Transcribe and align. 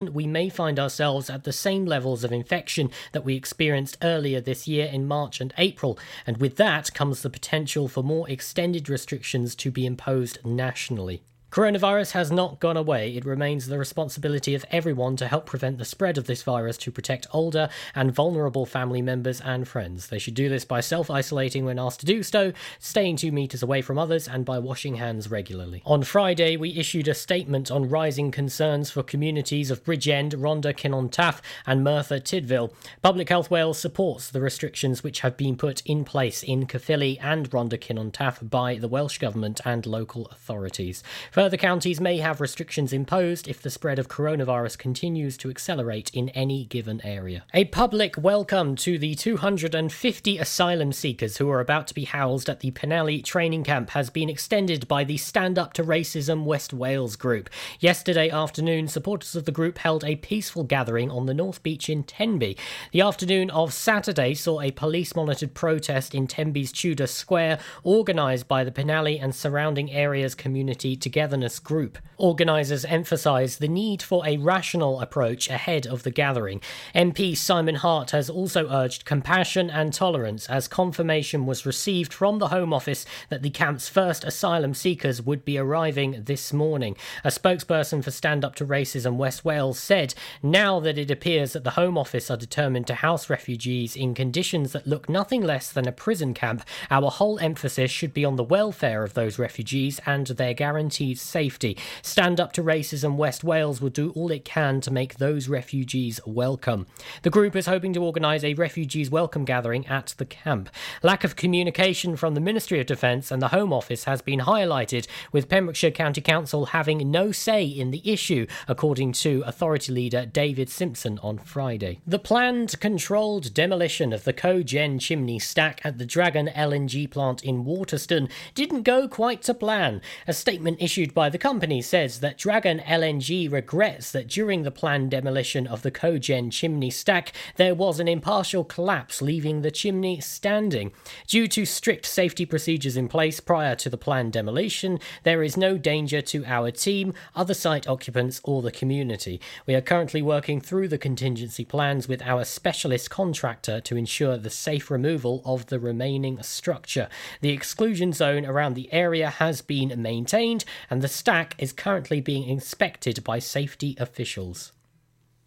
we 0.00 0.28
may 0.28 0.48
find 0.48 0.78
ourselves 0.78 1.28
at 1.28 1.42
the 1.42 1.52
same 1.52 1.84
levels 1.84 2.22
of 2.22 2.30
infection 2.30 2.88
that 3.10 3.24
we 3.24 3.34
experienced 3.34 3.98
earlier 4.00 4.40
this 4.40 4.68
year 4.68 4.86
in 4.86 5.08
March 5.08 5.40
and 5.40 5.52
April, 5.58 5.98
and 6.24 6.36
with 6.36 6.54
that 6.54 6.94
comes 6.94 7.22
the 7.22 7.30
potential 7.30 7.88
for 7.88 8.04
more 8.04 8.28
extended 8.30 8.88
restrictions 8.88 9.56
to 9.56 9.72
be 9.72 9.84
imposed 9.84 10.38
nationally. 10.44 11.22
Coronavirus 11.50 12.12
has 12.12 12.30
not 12.30 12.60
gone 12.60 12.76
away. 12.76 13.16
It 13.16 13.24
remains 13.24 13.66
the 13.66 13.78
responsibility 13.78 14.54
of 14.54 14.66
everyone 14.70 15.16
to 15.16 15.26
help 15.26 15.46
prevent 15.46 15.78
the 15.78 15.84
spread 15.86 16.18
of 16.18 16.26
this 16.26 16.42
virus 16.42 16.76
to 16.78 16.92
protect 16.92 17.26
older 17.32 17.70
and 17.94 18.14
vulnerable 18.14 18.66
family 18.66 19.00
members 19.00 19.40
and 19.40 19.66
friends. 19.66 20.08
They 20.08 20.18
should 20.18 20.34
do 20.34 20.50
this 20.50 20.66
by 20.66 20.80
self 20.80 21.10
isolating 21.10 21.64
when 21.64 21.78
asked 21.78 22.00
to 22.00 22.06
do 22.06 22.22
so, 22.22 22.52
staying 22.78 23.16
two 23.16 23.32
metres 23.32 23.62
away 23.62 23.80
from 23.80 23.98
others, 23.98 24.28
and 24.28 24.44
by 24.44 24.58
washing 24.58 24.96
hands 24.96 25.30
regularly. 25.30 25.82
On 25.86 26.02
Friday, 26.02 26.58
we 26.58 26.76
issued 26.76 27.08
a 27.08 27.14
statement 27.14 27.70
on 27.70 27.88
rising 27.88 28.30
concerns 28.30 28.90
for 28.90 29.02
communities 29.02 29.70
of 29.70 29.82
Bridgend, 29.82 30.34
Rhondda 30.34 30.74
Cynon 30.74 31.10
Taf, 31.10 31.40
and 31.66 31.82
Merthyr 31.82 32.20
Tydfil. 32.20 32.74
Public 33.00 33.30
Health 33.30 33.50
Wales 33.50 33.78
supports 33.78 34.28
the 34.28 34.42
restrictions 34.42 35.02
which 35.02 35.20
have 35.20 35.38
been 35.38 35.56
put 35.56 35.80
in 35.86 36.04
place 36.04 36.42
in 36.42 36.66
Caerphilly 36.66 37.18
and 37.22 37.48
Rhondda 37.50 37.78
Cynon 37.78 38.12
Taf 38.12 38.50
by 38.50 38.74
the 38.74 38.88
Welsh 38.88 39.16
Government 39.16 39.62
and 39.64 39.86
local 39.86 40.26
authorities. 40.26 41.02
Further 41.38 41.56
counties 41.56 42.00
may 42.00 42.18
have 42.18 42.40
restrictions 42.40 42.92
imposed 42.92 43.46
if 43.46 43.62
the 43.62 43.70
spread 43.70 44.00
of 44.00 44.08
coronavirus 44.08 44.76
continues 44.76 45.36
to 45.36 45.50
accelerate 45.50 46.10
in 46.12 46.30
any 46.30 46.64
given 46.64 47.00
area. 47.04 47.44
A 47.54 47.66
public 47.66 48.16
welcome 48.18 48.74
to 48.74 48.98
the 48.98 49.14
250 49.14 50.38
asylum 50.38 50.92
seekers 50.92 51.36
who 51.36 51.48
are 51.48 51.60
about 51.60 51.86
to 51.86 51.94
be 51.94 52.06
housed 52.06 52.48
at 52.48 52.58
the 52.58 52.72
Penally 52.72 53.22
training 53.22 53.62
camp 53.62 53.90
has 53.90 54.10
been 54.10 54.28
extended 54.28 54.88
by 54.88 55.04
the 55.04 55.16
Stand 55.16 55.60
Up 55.60 55.74
to 55.74 55.84
Racism 55.84 56.42
West 56.42 56.72
Wales 56.72 57.14
group. 57.14 57.48
Yesterday 57.78 58.30
afternoon, 58.30 58.88
supporters 58.88 59.36
of 59.36 59.44
the 59.44 59.52
group 59.52 59.78
held 59.78 60.02
a 60.02 60.16
peaceful 60.16 60.64
gathering 60.64 61.08
on 61.08 61.26
the 61.26 61.34
North 61.34 61.62
Beach 61.62 61.88
in 61.88 62.02
Tenby. 62.02 62.56
The 62.90 63.02
afternoon 63.02 63.48
of 63.50 63.72
Saturday 63.72 64.34
saw 64.34 64.60
a 64.60 64.72
police 64.72 65.14
monitored 65.14 65.54
protest 65.54 66.16
in 66.16 66.26
Tenby's 66.26 66.72
Tudor 66.72 67.06
Square, 67.06 67.60
organised 67.86 68.48
by 68.48 68.64
the 68.64 68.72
Penally 68.72 69.22
and 69.22 69.32
surrounding 69.32 69.92
areas 69.92 70.34
community 70.34 70.96
together 70.96 71.27
group. 71.62 71.98
Organisers 72.16 72.84
emphasise 72.84 73.56
the 73.56 73.68
need 73.68 74.02
for 74.02 74.26
a 74.26 74.38
rational 74.38 75.00
approach 75.00 75.48
ahead 75.48 75.86
of 75.86 76.02
the 76.02 76.10
gathering. 76.10 76.60
MP 76.94 77.36
Simon 77.36 77.76
Hart 77.76 78.10
has 78.10 78.28
also 78.28 78.68
urged 78.70 79.04
compassion 79.04 79.70
and 79.70 79.92
tolerance 79.92 80.48
as 80.48 80.66
confirmation 80.66 81.46
was 81.46 81.66
received 81.66 82.12
from 82.12 82.38
the 82.38 82.48
Home 82.48 82.72
Office 82.72 83.06
that 83.28 83.42
the 83.42 83.50
camp's 83.50 83.88
first 83.88 84.24
asylum 84.24 84.74
seekers 84.74 85.22
would 85.22 85.44
be 85.44 85.58
arriving 85.58 86.24
this 86.24 86.52
morning. 86.52 86.96
A 87.24 87.28
spokesperson 87.28 88.02
for 88.02 88.10
Stand 88.10 88.44
Up 88.44 88.54
to 88.56 88.66
Racism 88.66 89.16
West 89.16 89.44
Wales 89.44 89.78
said, 89.78 90.14
Now 90.42 90.80
that 90.80 90.98
it 90.98 91.10
appears 91.10 91.52
that 91.52 91.64
the 91.64 91.70
Home 91.70 91.96
Office 91.96 92.30
are 92.30 92.36
determined 92.36 92.86
to 92.88 92.94
house 92.94 93.30
refugees 93.30 93.94
in 93.94 94.14
conditions 94.14 94.72
that 94.72 94.86
look 94.86 95.08
nothing 95.08 95.42
less 95.42 95.70
than 95.70 95.86
a 95.86 95.92
prison 95.92 96.34
camp, 96.34 96.64
our 96.90 97.10
whole 97.10 97.38
emphasis 97.38 97.90
should 97.90 98.14
be 98.14 98.24
on 98.24 98.36
the 98.36 98.44
welfare 98.44 99.04
of 99.04 99.14
those 99.14 99.38
refugees 99.38 100.00
and 100.06 100.26
their 100.26 100.54
guaranteed 100.54 101.17
safety. 101.20 101.76
Stand 102.02 102.40
Up 102.40 102.52
to 102.52 102.62
Racism 102.62 103.16
West 103.16 103.44
Wales 103.44 103.80
will 103.80 103.90
do 103.90 104.10
all 104.10 104.30
it 104.30 104.44
can 104.44 104.80
to 104.80 104.90
make 104.90 105.16
those 105.16 105.48
refugees 105.48 106.20
welcome. 106.26 106.86
The 107.22 107.30
group 107.30 107.56
is 107.56 107.66
hoping 107.66 107.92
to 107.94 108.02
organise 108.02 108.44
a 108.44 108.54
refugees 108.54 109.10
welcome 109.10 109.44
gathering 109.44 109.86
at 109.86 110.14
the 110.18 110.24
camp. 110.24 110.70
Lack 111.02 111.24
of 111.24 111.36
communication 111.36 112.16
from 112.16 112.34
the 112.34 112.40
Ministry 112.40 112.80
of 112.80 112.86
Defence 112.86 113.30
and 113.30 113.42
the 113.42 113.48
Home 113.48 113.72
Office 113.72 114.04
has 114.04 114.22
been 114.22 114.40
highlighted, 114.40 115.06
with 115.32 115.48
Pembrokeshire 115.48 115.90
County 115.90 116.20
Council 116.20 116.66
having 116.66 117.10
no 117.10 117.32
say 117.32 117.64
in 117.64 117.90
the 117.90 118.02
issue, 118.10 118.46
according 118.66 119.12
to 119.12 119.42
Authority 119.46 119.92
leader 119.92 120.26
David 120.26 120.68
Simpson 120.68 121.18
on 121.20 121.38
Friday. 121.38 122.00
The 122.06 122.18
planned 122.18 122.78
controlled 122.80 123.54
demolition 123.54 124.12
of 124.12 124.24
the 124.24 124.32
cogen 124.32 125.00
chimney 125.00 125.38
stack 125.38 125.80
at 125.84 125.98
the 125.98 126.06
Dragon 126.06 126.48
LNG 126.48 127.10
plant 127.10 127.42
in 127.42 127.64
Waterston 127.64 128.28
didn't 128.54 128.82
go 128.82 129.08
quite 129.08 129.42
to 129.42 129.54
plan. 129.54 130.00
A 130.26 130.32
statement 130.32 130.78
issued 130.80 131.07
issued 131.08 131.14
by 131.14 131.30
the 131.30 131.38
company 131.38 131.80
says 131.80 132.20
that 132.20 132.36
Dragon 132.36 132.80
LNG 132.80 133.50
regrets 133.50 134.12
that 134.12 134.28
during 134.28 134.62
the 134.62 134.70
planned 134.70 135.10
demolition 135.10 135.66
of 135.66 135.80
the 135.82 135.90
cogen 135.90 136.52
chimney 136.52 136.90
stack, 136.90 137.32
there 137.56 137.74
was 137.74 137.98
an 137.98 138.08
impartial 138.08 138.64
collapse, 138.64 139.22
leaving 139.22 139.62
the 139.62 139.70
chimney 139.70 140.20
standing. 140.20 140.92
Due 141.26 141.48
to 141.48 141.64
strict 141.64 142.04
safety 142.04 142.44
procedures 142.44 142.96
in 142.96 143.08
place 143.08 143.40
prior 143.40 143.74
to 143.76 143.88
the 143.88 143.96
planned 143.96 144.32
demolition, 144.32 144.98
there 145.22 145.42
is 145.42 145.56
no 145.56 145.78
danger 145.78 146.20
to 146.20 146.44
our 146.44 146.70
team, 146.70 147.14
other 147.34 147.54
site 147.54 147.88
occupants, 147.88 148.40
or 148.44 148.60
the 148.62 148.70
community. 148.70 149.40
We 149.66 149.74
are 149.74 149.80
currently 149.80 150.22
working 150.22 150.60
through 150.60 150.88
the 150.88 150.98
contingency 150.98 151.64
plans 151.64 152.06
with 152.06 152.22
our 152.22 152.44
specialist 152.44 153.08
contractor 153.10 153.80
to 153.80 153.96
ensure 153.96 154.36
the 154.36 154.50
safe 154.50 154.90
removal 154.90 155.42
of 155.44 155.66
the 155.66 155.80
remaining 155.80 156.42
structure. 156.42 157.08
The 157.40 157.50
exclusion 157.50 158.12
zone 158.12 158.44
around 158.44 158.74
the 158.74 158.92
area 158.92 159.30
has 159.30 159.62
been 159.62 159.94
maintained, 160.00 160.64
and 160.90 160.97
and 160.98 161.04
the 161.04 161.06
stack 161.06 161.54
is 161.58 161.72
currently 161.72 162.20
being 162.20 162.48
inspected 162.48 163.22
by 163.22 163.38
safety 163.38 163.94
officials. 164.00 164.72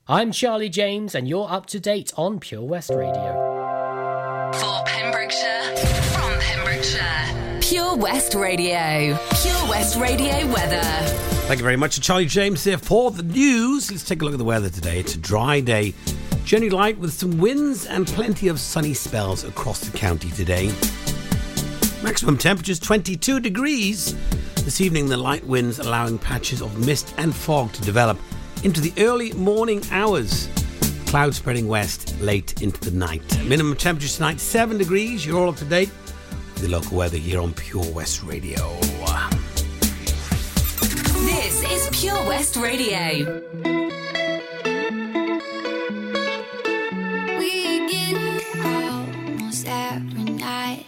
I'm 0.07 0.31
Charlie 0.31 0.69
James, 0.69 1.13
and 1.13 1.27
you're 1.27 1.51
up 1.51 1.65
to 1.65 1.79
date 1.81 2.13
on 2.15 2.39
Pure 2.39 2.61
West 2.61 2.89
Radio. 2.89 4.53
For 4.53 4.81
Pembrokeshire, 4.85 5.75
from 6.13 6.39
Pembrokeshire, 6.39 7.59
Pure 7.59 7.97
West 7.97 8.33
Radio. 8.33 9.19
Pure 9.41 9.69
West 9.69 9.97
Radio 9.97 10.47
weather. 10.53 10.81
Thank 11.49 11.59
you 11.59 11.65
very 11.65 11.75
much 11.75 11.95
to 11.95 12.01
Charlie 12.01 12.27
James 12.27 12.63
here 12.63 12.77
for 12.77 13.11
the 13.11 13.23
news. 13.23 13.91
Let's 13.91 14.05
take 14.05 14.21
a 14.21 14.23
look 14.23 14.33
at 14.33 14.37
the 14.37 14.45
weather 14.45 14.69
today. 14.69 15.01
It's 15.01 15.15
a 15.15 15.19
dry 15.19 15.59
day, 15.59 15.93
generally 16.45 16.69
light 16.69 16.97
with 16.97 17.11
some 17.11 17.39
winds 17.39 17.85
and 17.87 18.07
plenty 18.07 18.47
of 18.47 18.57
sunny 18.57 18.93
spells 18.93 19.43
across 19.43 19.81
the 19.81 19.97
county 19.97 20.29
today. 20.29 20.71
Maximum 22.03 22.35
temperatures 22.35 22.79
22 22.79 23.39
degrees. 23.39 24.15
This 24.65 24.81
evening, 24.81 25.07
the 25.07 25.17
light 25.17 25.45
winds 25.45 25.77
allowing 25.77 26.17
patches 26.17 26.61
of 26.61 26.85
mist 26.85 27.13
and 27.17 27.33
fog 27.33 27.71
to 27.73 27.81
develop 27.83 28.17
into 28.63 28.81
the 28.81 28.91
early 29.03 29.31
morning 29.33 29.83
hours. 29.91 30.49
Clouds 31.05 31.37
spreading 31.37 31.67
west 31.67 32.19
late 32.19 32.59
into 32.63 32.79
the 32.79 32.89
night. 32.97 33.21
Minimum 33.45 33.75
temperatures 33.75 34.15
tonight 34.15 34.39
7 34.39 34.79
degrees. 34.79 35.23
You're 35.25 35.39
all 35.39 35.49
up 35.49 35.57
to 35.57 35.65
date 35.65 35.91
with 36.55 36.63
the 36.63 36.69
local 36.69 36.97
weather 36.97 37.17
here 37.17 37.39
on 37.39 37.53
Pure 37.53 37.91
West 37.91 38.23
Radio. 38.23 38.79
This 41.21 41.63
is 41.71 41.87
Pure 41.99 42.27
West 42.27 42.55
Radio. 42.55 43.41
We 47.37 47.87
get 47.91 48.65
almost 48.65 49.67
every 49.67 50.23
night 50.23 50.85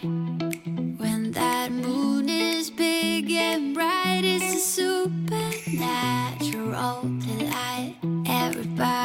moon 1.82 2.28
is 2.28 2.70
big 2.70 3.30
and 3.30 3.74
bright. 3.74 4.22
It's 4.24 4.54
a 4.54 4.58
supernatural 4.58 7.02
delight. 7.02 7.94
Everybody's 8.26 9.03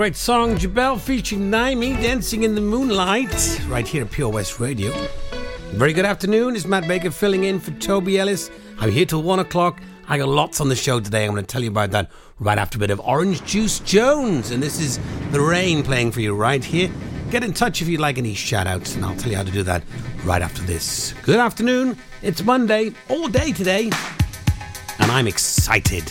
great 0.00 0.16
song. 0.16 0.56
Jubël 0.56 0.98
featuring 0.98 1.50
NEIMY 1.50 1.92
dancing 2.00 2.44
in 2.44 2.54
the 2.54 2.60
moonlight 2.62 3.60
right 3.68 3.86
here 3.86 4.02
at 4.02 4.10
Pure 4.10 4.30
West 4.30 4.58
Radio. 4.58 4.90
Very 5.72 5.92
good 5.92 6.06
afternoon. 6.06 6.56
It's 6.56 6.64
Matt 6.64 6.88
Baker 6.88 7.10
filling 7.10 7.44
in 7.44 7.60
for 7.60 7.72
Toby 7.72 8.18
Ellis. 8.18 8.50
I'm 8.78 8.90
here 8.90 9.04
till 9.04 9.22
one 9.22 9.40
o'clock. 9.40 9.78
I 10.08 10.16
got 10.16 10.30
lots 10.30 10.58
on 10.62 10.70
the 10.70 10.74
show 10.74 11.00
today. 11.00 11.26
I'm 11.26 11.32
going 11.32 11.44
to 11.44 11.46
tell 11.46 11.62
you 11.62 11.68
about 11.68 11.90
that 11.90 12.10
right 12.38 12.56
after 12.56 12.78
a 12.78 12.80
bit 12.80 12.88
of 12.88 12.98
Orange 13.00 13.44
Juice 13.44 13.80
Jones. 13.80 14.52
And 14.52 14.62
this 14.62 14.80
is 14.80 14.98
The 15.32 15.40
Rain 15.42 15.82
playing 15.82 16.12
for 16.12 16.22
you 16.22 16.34
right 16.34 16.64
here. 16.64 16.90
Get 17.30 17.44
in 17.44 17.52
touch 17.52 17.82
if 17.82 17.88
you'd 17.88 18.00
like 18.00 18.16
any 18.16 18.32
shout 18.32 18.66
outs, 18.66 18.96
and 18.96 19.04
I'll 19.04 19.16
tell 19.16 19.30
you 19.30 19.36
how 19.36 19.44
to 19.44 19.52
do 19.52 19.62
that 19.64 19.84
right 20.24 20.40
after 20.40 20.62
this. 20.62 21.12
Good 21.24 21.38
afternoon. 21.38 21.98
It's 22.22 22.42
Monday, 22.42 22.94
all 23.10 23.28
day 23.28 23.52
today, 23.52 23.90
and 24.98 25.12
I'm 25.12 25.26
excited. 25.26 26.10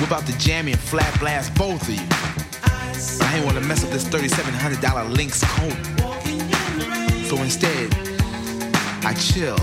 Whip 0.00 0.12
out 0.12 0.26
the 0.26 0.34
jammy 0.38 0.72
and 0.72 0.80
flat 0.80 1.18
blast 1.20 1.54
both 1.54 1.82
of 1.82 1.94
you. 1.94 2.06
I 3.24 3.36
ain't 3.36 3.44
want 3.44 3.56
to 3.56 3.64
mess 3.64 3.84
up 3.84 3.90
this 3.90 4.04
$3,700 4.04 5.16
Lynx 5.16 5.42
coat. 5.44 5.76
So 7.26 7.36
instead, 7.42 7.94
I 9.04 9.14
chill. 9.14 9.56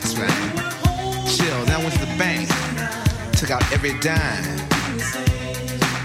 That's 0.00 0.16
right. 0.16 1.26
Chill. 1.28 1.64
Then 1.64 1.74
I 1.74 1.78
went 1.78 1.94
to 1.94 2.00
the 2.00 2.14
bank, 2.18 2.48
took 3.38 3.50
out 3.50 3.62
every 3.72 3.98
dime, 4.00 4.44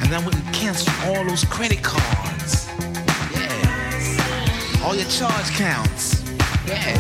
and 0.01 0.12
then 0.12 0.22
I 0.22 0.25
went 0.25 0.36
and 0.36 0.54
canceled 0.54 0.96
all 1.06 1.25
those 1.25 1.44
credit 1.46 1.82
cards. 1.82 2.68
Yeah. 3.34 4.84
All 4.84 4.96
your 4.96 5.10
charge 5.10 5.50
counts. 5.58 6.22
Yeah. 6.68 7.00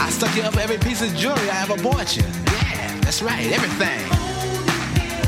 I 0.00 0.10
stuck 0.10 0.34
you 0.36 0.42
up 0.42 0.56
every 0.56 0.78
piece 0.78 1.00
of 1.02 1.14
jewelry 1.14 1.48
I 1.48 1.62
ever 1.62 1.80
bought 1.82 2.16
you. 2.16 2.22
Yeah, 2.22 3.00
that's 3.00 3.22
right. 3.22 3.46
Everything. 3.52 4.25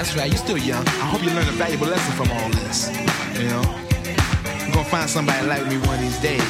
That's 0.00 0.16
right, 0.16 0.30
you're 0.30 0.38
still 0.38 0.56
young. 0.56 0.80
I 0.88 1.12
hope 1.12 1.22
you 1.22 1.28
learn 1.28 1.46
a 1.46 1.52
valuable 1.60 1.86
lesson 1.86 2.16
from 2.16 2.32
all 2.32 2.48
this. 2.64 2.88
You 3.36 3.52
know? 3.52 3.60
You're 4.64 4.72
gonna 4.72 4.88
find 4.88 5.10
somebody 5.10 5.46
like 5.46 5.66
me 5.68 5.76
one 5.76 5.96
of 5.96 6.00
these 6.00 6.18
days. 6.20 6.40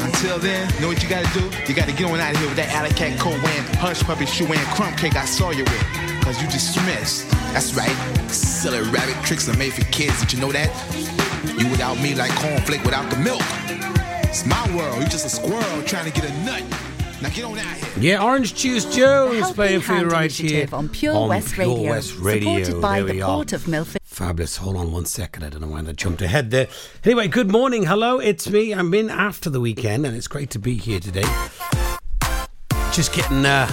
Until 0.00 0.38
then, 0.38 0.72
know 0.80 0.88
what 0.88 1.02
you 1.02 1.08
gotta 1.10 1.28
do? 1.38 1.44
You 1.68 1.74
gotta 1.74 1.92
get 1.92 2.10
on 2.10 2.18
out 2.18 2.32
of 2.32 2.40
here 2.40 2.48
with 2.48 2.56
that 2.56 2.72
alley 2.72 2.88
cat 2.96 3.20
coat 3.20 3.36
wearing, 3.42 3.64
hush 3.76 4.02
puppy 4.04 4.24
shoe 4.24 4.46
and 4.46 4.58
crumb 4.68 4.96
cake 4.96 5.14
I 5.14 5.26
saw 5.26 5.50
you 5.50 5.64
with. 5.64 5.84
Cause 6.24 6.40
you 6.40 6.48
dismissed. 6.48 7.28
That's 7.52 7.74
right. 7.74 7.94
Silly 8.30 8.80
rabbit 8.88 9.22
tricks 9.26 9.46
are 9.46 9.58
made 9.58 9.74
for 9.74 9.84
kids. 9.92 10.18
Did 10.20 10.32
you 10.32 10.40
know 10.40 10.52
that? 10.52 10.72
You 11.44 11.68
without 11.68 12.00
me 12.00 12.14
like 12.14 12.30
cornflake 12.40 12.82
without 12.82 13.10
the 13.10 13.18
milk. 13.18 13.44
It's 14.24 14.46
my 14.46 14.64
world. 14.74 15.02
You 15.02 15.08
just 15.08 15.26
a 15.26 15.28
squirrel 15.28 15.82
trying 15.82 16.10
to 16.10 16.18
get 16.18 16.24
a 16.24 16.32
nut. 16.46 16.64
Now 17.22 17.28
get 17.30 17.44
on 17.44 17.58
out 17.58 17.76
here. 17.76 18.02
Yeah, 18.02 18.22
Orange 18.22 18.54
Juice 18.54 18.84
Jones 18.94 19.50
playing 19.52 19.80
for 19.80 19.94
you 19.94 20.06
right 20.06 20.30
here 20.30 20.68
on 20.72 20.88
Pure 20.88 21.14
on 21.14 21.28
West 21.28 21.54
Pure 21.54 21.66
Radio, 21.68 21.90
West 21.90 22.16
Radio. 22.18 22.64
supported 22.64 22.82
by 22.82 23.02
there 23.02 23.14
the 23.14 23.20
Port 23.22 23.52
are. 23.52 23.56
of 23.56 23.68
Milford. 23.68 24.00
Fabulous. 24.04 24.56
Hold 24.58 24.76
on 24.76 24.92
one 24.92 25.06
second. 25.06 25.42
I 25.44 25.48
don't 25.48 25.60
know 25.62 25.68
why 25.68 25.80
I 25.80 25.92
jumped 25.92 26.20
ahead 26.22 26.50
there. 26.50 26.68
Anyway, 27.04 27.28
good 27.28 27.50
morning. 27.50 27.84
Hello, 27.84 28.18
it's 28.18 28.48
me. 28.50 28.72
I'm 28.72 28.92
in 28.94 29.08
after 29.10 29.48
the 29.48 29.60
weekend, 29.60 30.04
and 30.06 30.16
it's 30.16 30.28
great 30.28 30.50
to 30.50 30.58
be 30.58 30.74
here 30.74 31.00
today. 31.00 31.24
Just 32.92 33.14
getting 33.14 33.44
uh, 33.46 33.70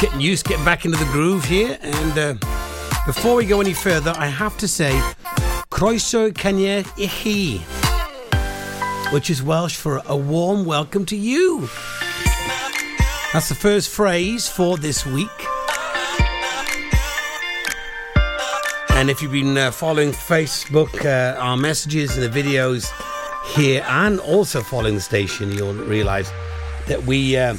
getting 0.00 0.20
used, 0.20 0.46
getting 0.46 0.64
back 0.64 0.84
into 0.84 0.96
the 0.98 1.04
groove 1.06 1.44
here. 1.44 1.78
And 1.80 2.18
uh, 2.18 2.34
before 3.06 3.34
we 3.34 3.46
go 3.46 3.60
any 3.60 3.74
further, 3.74 4.12
I 4.16 4.26
have 4.26 4.56
to 4.58 4.68
say, 4.68 4.92
Croeso 5.70 6.30
Canier 6.32 6.86
Ichi, 6.98 7.58
which 9.12 9.28
is 9.28 9.42
Welsh 9.42 9.76
for 9.76 10.00
a 10.06 10.16
warm 10.16 10.64
welcome 10.64 11.04
to 11.06 11.16
you. 11.16 11.68
That's 13.32 13.48
the 13.48 13.54
first 13.54 13.88
phrase 13.88 14.46
for 14.46 14.76
this 14.76 15.06
week. 15.06 15.30
And 18.90 19.08
if 19.08 19.22
you've 19.22 19.32
been 19.32 19.56
uh, 19.56 19.70
following 19.70 20.12
Facebook, 20.12 21.06
uh, 21.06 21.40
our 21.40 21.56
messages 21.56 22.18
and 22.18 22.30
the 22.30 22.42
videos 22.42 22.92
here, 23.56 23.86
and 23.88 24.20
also 24.20 24.60
following 24.60 24.96
the 24.96 25.00
station, 25.00 25.50
you'll 25.50 25.72
realise 25.72 26.30
that 26.88 27.02
we 27.04 27.38
uh, 27.38 27.56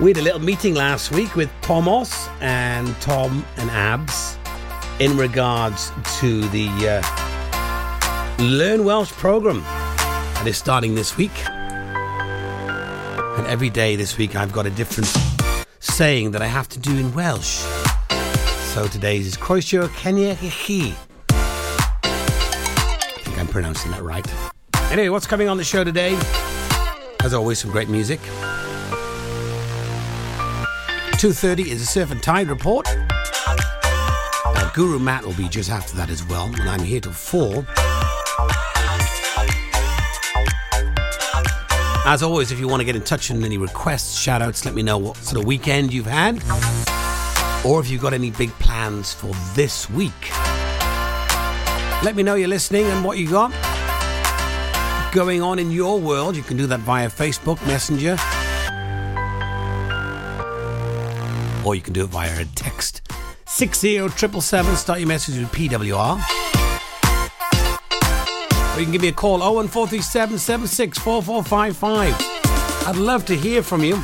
we 0.00 0.10
had 0.10 0.16
a 0.16 0.22
little 0.22 0.40
meeting 0.40 0.74
last 0.74 1.12
week 1.12 1.36
with 1.36 1.48
Tomos 1.62 2.28
and 2.40 2.88
Tom 3.00 3.46
and 3.56 3.70
Abs 3.70 4.36
in 4.98 5.16
regards 5.16 5.92
to 6.18 6.40
the 6.48 6.68
uh, 6.88 8.36
Learn 8.42 8.84
Welsh 8.84 9.12
program 9.12 9.60
that 9.60 10.48
is 10.48 10.58
starting 10.58 10.96
this 10.96 11.16
week. 11.16 11.30
And 13.38 13.46
every 13.46 13.70
day 13.70 13.94
this 13.94 14.18
week, 14.18 14.34
I've 14.34 14.52
got 14.52 14.66
a 14.66 14.70
different 14.70 15.06
saying 15.78 16.32
that 16.32 16.42
I 16.42 16.46
have 16.46 16.68
to 16.70 16.78
do 16.80 16.90
in 16.96 17.14
Welsh. 17.14 17.64
So 18.74 18.88
today's 18.88 19.28
is 19.28 19.36
Croesio 19.36 19.88
Kenya 19.94 20.34
Hichi. 20.34 20.92
I 22.02 23.20
think 23.22 23.38
I'm 23.38 23.46
pronouncing 23.46 23.92
that 23.92 24.02
right. 24.02 24.26
Anyway, 24.90 25.08
what's 25.10 25.28
coming 25.28 25.48
on 25.48 25.56
the 25.56 25.62
show 25.62 25.84
today? 25.84 26.18
As 27.22 27.32
always, 27.32 27.60
some 27.60 27.70
great 27.70 27.88
music. 27.88 28.18
2.30 31.18 31.68
is 31.68 31.80
a 31.80 31.86
Surf 31.86 32.10
and 32.10 32.20
Tide 32.20 32.48
report. 32.48 32.88
Uh, 34.44 34.70
Guru 34.74 34.98
Matt 34.98 35.24
will 35.24 35.34
be 35.34 35.48
just 35.48 35.70
after 35.70 35.96
that 35.96 36.10
as 36.10 36.26
well, 36.26 36.46
and 36.46 36.68
I'm 36.68 36.82
here 36.82 37.00
till 37.00 37.12
4. 37.12 37.64
As 42.10 42.22
always, 42.22 42.50
if 42.50 42.58
you 42.58 42.66
want 42.66 42.80
to 42.80 42.86
get 42.86 42.96
in 42.96 43.02
touch 43.02 43.28
with 43.28 43.44
any 43.44 43.58
requests, 43.58 44.18
shout 44.18 44.40
outs, 44.40 44.64
let 44.64 44.74
me 44.74 44.82
know 44.82 44.96
what 44.96 45.18
sort 45.18 45.42
of 45.42 45.44
weekend 45.44 45.92
you've 45.92 46.06
had 46.06 46.42
or 47.66 47.80
if 47.80 47.90
you've 47.90 48.00
got 48.00 48.14
any 48.14 48.30
big 48.30 48.48
plans 48.52 49.12
for 49.12 49.26
this 49.54 49.90
week. 49.90 50.30
Let 52.02 52.14
me 52.16 52.22
know 52.22 52.34
you're 52.34 52.48
listening 52.48 52.86
and 52.86 53.04
what 53.04 53.18
you 53.18 53.28
got 53.28 53.52
going 55.12 55.42
on 55.42 55.58
in 55.58 55.70
your 55.70 56.00
world. 56.00 56.34
You 56.34 56.42
can 56.42 56.56
do 56.56 56.66
that 56.68 56.80
via 56.80 57.10
Facebook 57.10 57.58
Messenger, 57.66 58.16
or 61.62 61.74
you 61.74 61.82
can 61.82 61.92
do 61.92 62.04
it 62.04 62.08
via 62.08 62.40
a 62.40 62.46
text 62.54 63.02
60777. 63.44 64.76
Start 64.76 65.00
your 65.00 65.08
message 65.08 65.36
with 65.38 65.52
PWR. 65.52 66.47
Or 68.78 68.80
you 68.80 68.86
can 68.86 68.92
give 68.92 69.02
me 69.02 69.08
a 69.08 69.12
call 69.12 69.40
01437 69.40 70.38
764455. 70.38 72.14
I'd 72.86 72.94
love 72.94 73.26
to 73.26 73.34
hear 73.34 73.60
from 73.60 73.82
you. 73.82 73.96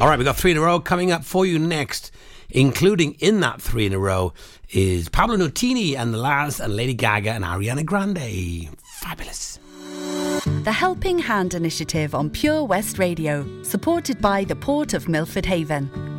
All 0.00 0.08
right, 0.08 0.18
we've 0.18 0.24
got 0.24 0.36
three 0.36 0.50
in 0.50 0.56
a 0.56 0.60
row 0.60 0.80
coming 0.80 1.12
up 1.12 1.22
for 1.22 1.46
you 1.46 1.60
next, 1.60 2.10
including 2.50 3.12
in 3.20 3.38
that 3.40 3.62
three 3.62 3.86
in 3.86 3.92
a 3.92 3.98
row 4.00 4.32
is 4.70 5.08
Paolo 5.08 5.36
Nutini 5.36 5.96
and 5.96 6.12
the 6.12 6.18
Laz 6.18 6.58
and 6.58 6.74
Lady 6.74 6.94
Gaga 6.94 7.30
and 7.30 7.44
Ariana 7.44 7.86
Grande. 7.86 8.68
Fabulous. 9.02 9.60
The 10.64 10.72
Helping 10.72 11.20
Hand 11.20 11.54
Initiative 11.54 12.12
on 12.12 12.28
Pure 12.28 12.64
West 12.64 12.98
Radio, 12.98 13.46
supported 13.62 14.20
by 14.20 14.42
the 14.42 14.56
Port 14.56 14.94
of 14.94 15.08
Milford 15.08 15.46
Haven. 15.46 16.15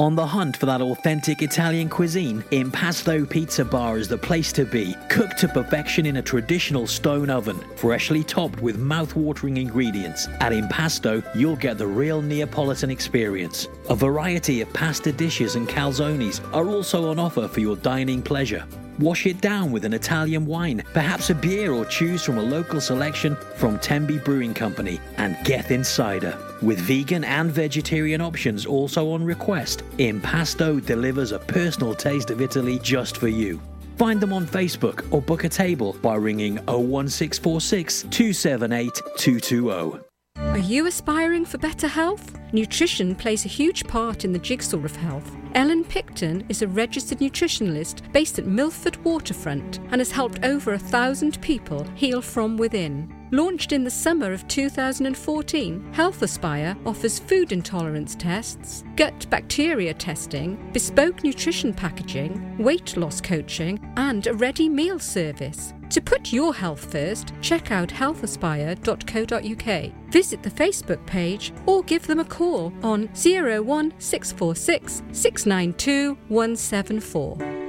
On 0.00 0.16
the 0.16 0.26
hunt 0.26 0.56
for 0.56 0.64
that 0.64 0.80
authentic 0.80 1.42
Italian 1.42 1.90
cuisine, 1.90 2.42
Impasto 2.52 3.26
Pizza 3.26 3.66
Bar 3.66 3.98
is 3.98 4.08
the 4.08 4.16
place 4.16 4.50
to 4.52 4.64
be. 4.64 4.96
Cooked 5.10 5.36
to 5.36 5.46
perfection 5.46 6.06
in 6.06 6.16
a 6.16 6.22
traditional 6.22 6.86
stone 6.86 7.28
oven, 7.28 7.58
freshly 7.76 8.24
topped 8.24 8.62
with 8.62 8.78
mouth-watering 8.78 9.58
ingredients. 9.58 10.26
At 10.40 10.54
Impasto, 10.54 11.22
you'll 11.34 11.54
get 11.54 11.76
the 11.76 11.86
real 11.86 12.22
Neapolitan 12.22 12.88
experience. 12.90 13.68
A 13.90 13.94
variety 13.94 14.62
of 14.62 14.72
pasta 14.72 15.12
dishes 15.12 15.56
and 15.56 15.68
calzones 15.68 16.40
are 16.54 16.66
also 16.66 17.10
on 17.10 17.18
offer 17.18 17.46
for 17.46 17.60
your 17.60 17.76
dining 17.76 18.22
pleasure. 18.22 18.64
Wash 19.00 19.24
it 19.24 19.40
down 19.40 19.72
with 19.72 19.86
an 19.86 19.94
Italian 19.94 20.44
wine, 20.44 20.82
perhaps 20.92 21.30
a 21.30 21.34
beer, 21.34 21.72
or 21.72 21.86
choose 21.86 22.22
from 22.22 22.36
a 22.36 22.42
local 22.42 22.82
selection 22.82 23.34
from 23.56 23.78
Tenby 23.78 24.18
Brewing 24.18 24.52
Company 24.52 25.00
and 25.16 25.38
Geth 25.42 25.70
Insider. 25.70 26.36
With 26.60 26.78
vegan 26.80 27.24
and 27.24 27.50
vegetarian 27.50 28.20
options 28.20 28.66
also 28.66 29.10
on 29.12 29.24
request, 29.24 29.84
Impasto 29.96 30.80
delivers 30.80 31.32
a 31.32 31.38
personal 31.38 31.94
taste 31.94 32.30
of 32.30 32.42
Italy 32.42 32.78
just 32.80 33.16
for 33.16 33.28
you. 33.28 33.58
Find 33.96 34.20
them 34.20 34.34
on 34.34 34.46
Facebook 34.46 35.10
or 35.10 35.22
book 35.22 35.44
a 35.44 35.48
table 35.48 35.96
by 36.02 36.16
ringing 36.16 36.56
01646 36.66 38.02
278 38.02 39.00
220. 39.16 40.00
Are 40.36 40.58
you 40.58 40.86
aspiring 40.86 41.46
for 41.46 41.56
better 41.56 41.88
health? 41.88 42.39
Nutrition 42.52 43.14
plays 43.14 43.44
a 43.44 43.48
huge 43.48 43.86
part 43.86 44.24
in 44.24 44.32
the 44.32 44.38
jigsaw 44.38 44.78
of 44.78 44.96
health. 44.96 45.36
Ellen 45.54 45.84
Picton 45.84 46.44
is 46.48 46.62
a 46.62 46.68
registered 46.68 47.18
nutritionalist 47.18 48.10
based 48.12 48.40
at 48.40 48.46
Milford 48.46 48.96
Waterfront 49.04 49.78
and 49.90 50.00
has 50.00 50.10
helped 50.10 50.44
over 50.44 50.72
a 50.72 50.78
thousand 50.78 51.40
people 51.42 51.84
heal 51.94 52.20
from 52.20 52.56
within. 52.56 53.19
Launched 53.32 53.70
in 53.70 53.84
the 53.84 53.90
summer 53.90 54.32
of 54.32 54.48
2014, 54.48 55.92
Health 55.92 56.20
Aspire 56.22 56.76
offers 56.84 57.20
food 57.20 57.52
intolerance 57.52 58.16
tests, 58.16 58.82
gut 58.96 59.24
bacteria 59.30 59.94
testing, 59.94 60.58
bespoke 60.72 61.22
nutrition 61.22 61.72
packaging, 61.72 62.58
weight 62.58 62.96
loss 62.96 63.20
coaching, 63.20 63.78
and 63.96 64.26
a 64.26 64.34
ready 64.34 64.68
meal 64.68 64.98
service. 64.98 65.74
To 65.90 66.00
put 66.00 66.32
your 66.32 66.52
health 66.52 66.90
first, 66.90 67.32
check 67.40 67.70
out 67.70 67.90
healthaspire.co.uk. 67.90 70.12
Visit 70.12 70.42
the 70.42 70.50
Facebook 70.50 71.06
page 71.06 71.52
or 71.66 71.84
give 71.84 72.08
them 72.08 72.18
a 72.18 72.24
call 72.24 72.72
on 72.82 73.02
01646 73.14 75.02
692 75.12 76.18
174. 76.28 77.59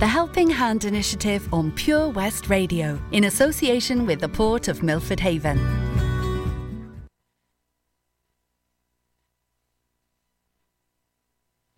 The 0.00 0.08
Helping 0.08 0.50
Hand 0.50 0.84
Initiative 0.84 1.48
on 1.54 1.70
Pure 1.70 2.08
West 2.10 2.50
Radio, 2.50 3.00
in 3.12 3.24
association 3.24 4.06
with 4.06 4.18
the 4.18 4.28
Port 4.28 4.66
of 4.66 4.82
Milford 4.82 5.20
Haven. 5.20 5.56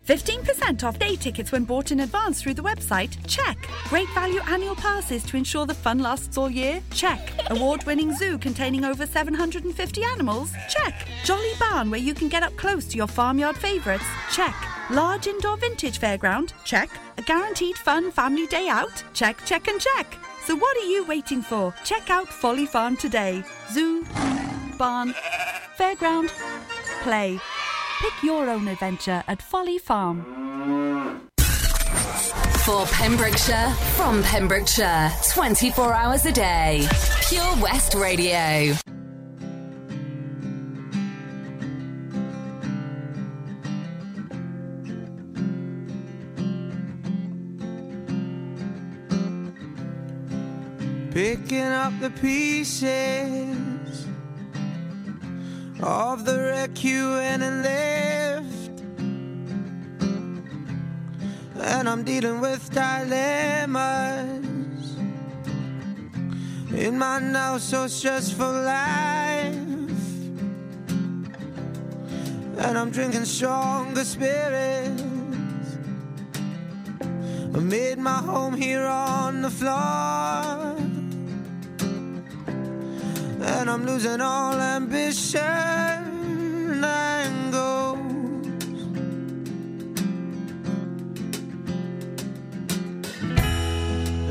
Fifteen 0.01 0.43
percent 0.43 0.83
off 0.83 0.97
day 0.97 1.15
tickets 1.15 1.51
when 1.51 1.63
bought 1.63 1.91
in 1.91 1.99
advance 1.99 2.41
through 2.41 2.55
the 2.55 2.63
website? 2.63 3.15
Check. 3.27 3.55
Great 3.83 4.09
value 4.15 4.41
annual 4.47 4.75
passes 4.75 5.23
to 5.25 5.37
ensure 5.37 5.67
the 5.67 5.75
fun 5.75 5.99
lasts 5.99 6.39
all 6.39 6.49
year? 6.49 6.81
Check. 6.91 7.19
Award 7.51 7.83
winning 7.83 8.15
zoo 8.15 8.39
containing 8.39 8.83
over 8.83 9.05
750 9.05 10.03
animals? 10.03 10.51
Check. 10.69 11.07
Jolly 11.23 11.51
barn 11.59 11.91
where 11.91 11.99
you 11.99 12.15
can 12.15 12.29
get 12.29 12.41
up 12.41 12.55
close 12.55 12.87
to 12.87 12.97
your 12.97 13.07
farmyard 13.07 13.57
favourites? 13.57 14.05
Check. 14.31 14.55
Large 14.89 15.27
indoor 15.27 15.57
vintage 15.57 15.99
fairground? 15.99 16.53
Check. 16.63 16.89
A 17.17 17.21
guaranteed 17.21 17.75
fun 17.77 18.09
family 18.09 18.47
day 18.47 18.69
out? 18.69 19.03
Check, 19.13 19.43
check, 19.45 19.67
and 19.67 19.81
check. 19.81 20.07
So 20.45 20.55
what 20.55 20.77
are 20.77 20.85
you 20.85 21.05
waiting 21.05 21.41
for? 21.41 21.73
Check 21.83 22.09
out 22.09 22.29
Folly 22.29 22.65
Farm 22.65 22.95
today. 22.95 23.43
Zoo, 23.69 24.05
barn, 24.77 25.13
fairground, 25.77 26.29
play. 27.03 27.37
Pick 28.01 28.23
your 28.23 28.49
own 28.49 28.69
adventure 28.69 29.23
at 29.27 29.41
Folly 29.41 29.77
Farm. 29.77 30.23
For 32.63 32.85
Pembrokeshire, 32.85 33.69
from 33.95 34.23
Pembrokeshire, 34.23 35.11
24 35.33 35.93
hours 35.93 36.25
a 36.25 36.31
day. 36.31 36.87
Pure 37.27 37.57
West 37.61 37.93
Radio. 37.93 38.73
Picking 51.17 51.63
up 51.63 51.99
the 51.99 52.11
pieces 52.11 54.05
of 55.81 56.25
the 56.25 56.37
wreck 56.37 56.83
you 56.83 57.09
went 57.09 57.41
and 57.41 57.63
left. 57.63 58.81
And 61.59 61.89
I'm 61.89 62.03
dealing 62.03 62.39
with 62.39 62.71
dilemmas 62.71 63.75
in 66.75 66.99
my 66.99 67.17
now 67.17 67.57
so 67.57 67.87
stressful 67.87 68.51
life. 68.51 69.55
And 72.59 72.77
I'm 72.77 72.91
drinking 72.91 73.25
stronger 73.25 74.05
spirits. 74.05 75.01
I 77.55 77.59
made 77.59 77.97
my 77.97 78.17
home 78.17 78.53
here 78.53 78.85
on 78.85 79.41
the 79.41 79.49
floor. 79.49 80.86
And 83.49 83.69
I'm 83.69 83.85
losing 83.85 84.21
all 84.21 84.59
ambition 84.59 85.41
and 86.83 87.51
goals. 87.51 88.47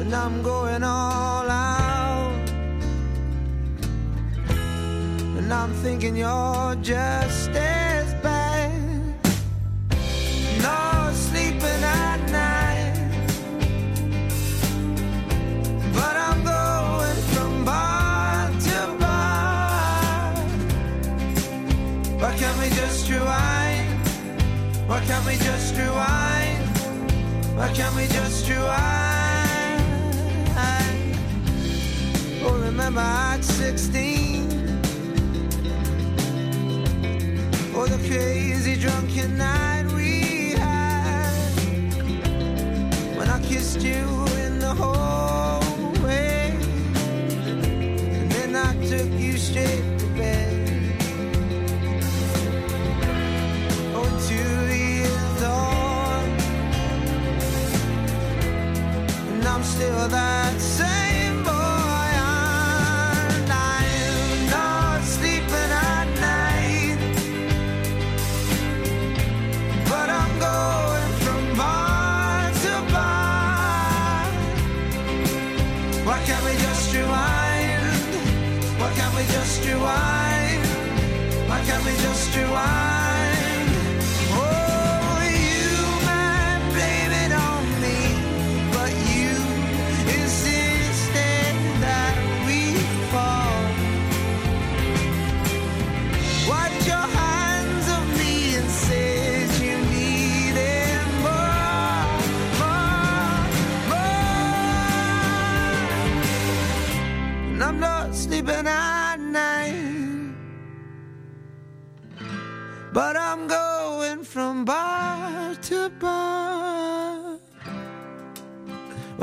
And 0.00 0.14
I'm 0.14 0.42
going 0.42 0.82
all 0.82 1.48
out. 1.48 2.50
And 5.38 5.52
I'm 5.52 5.72
thinking 5.84 6.16
you're 6.16 6.76
just 6.82 7.50
as 7.50 7.95
just 25.38 25.76
rewind? 25.76 26.68
Why 27.56 27.72
can't 27.72 27.94
we 27.96 28.06
just 28.06 28.48
rewind? 28.48 29.06
Oh, 32.48 32.58
remember 32.62 33.00
at 33.00 33.42
16. 33.42 34.46
Oh, 37.74 37.86
the 37.86 37.98
crazy 38.08 38.76
drunken 38.76 39.36
night 39.36 39.86
we 39.94 40.52
had 40.52 41.50
when 43.16 43.28
I 43.28 43.40
kissed 43.42 43.82
you 43.82 44.06
in 44.44 44.60
the 44.60 44.72
hallway, 44.74 46.56
and 48.16 48.30
then 48.30 48.54
I 48.54 48.72
took 48.86 49.10
you 49.20 49.36
straight 49.36 49.95
still 59.76 60.08
that 60.08 60.45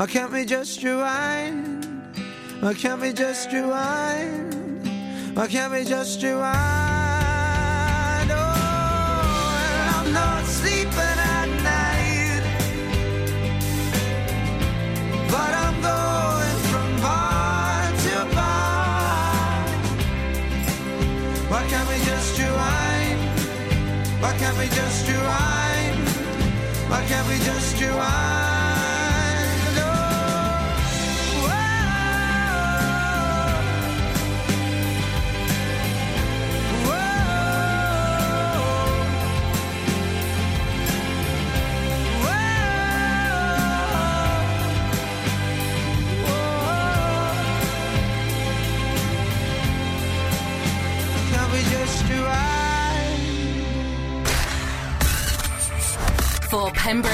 Why 0.03 0.07
can't 0.07 0.33
we 0.33 0.43
just 0.43 0.83
rewind? 0.83 1.87
Why 2.59 2.73
can't 2.73 2.99
we 2.99 3.13
just 3.13 3.53
rewind? 3.53 4.85
Why 5.33 5.47
can't 5.47 5.71
we 5.71 5.85
just 5.85 6.21
rewind? 6.21 6.82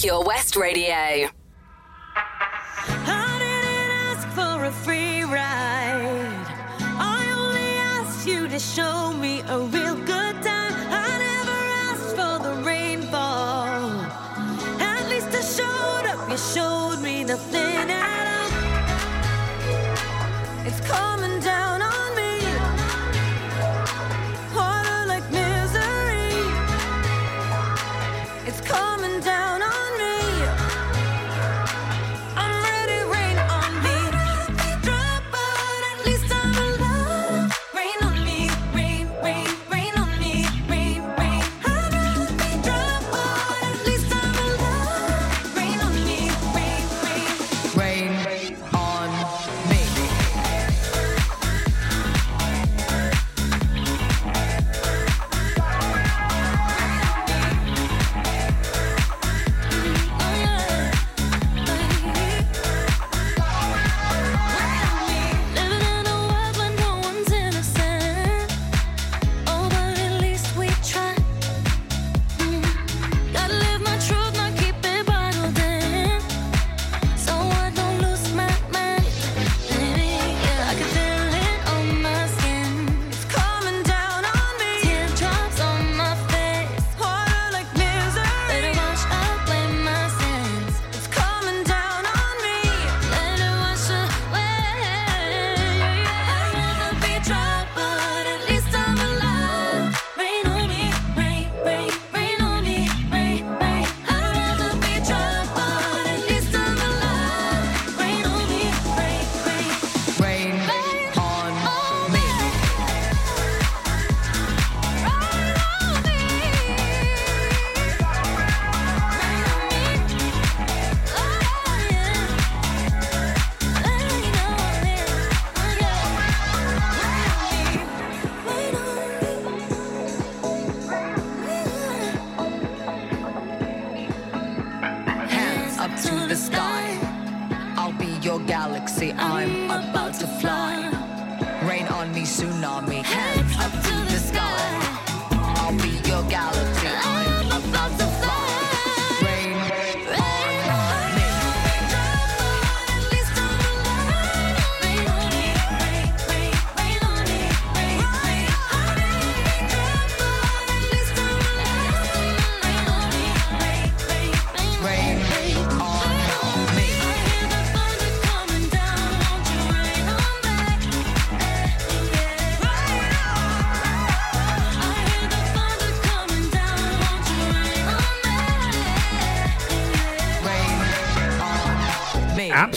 Pure 0.00 0.24
West 0.24 0.56
Radio. 0.56 1.29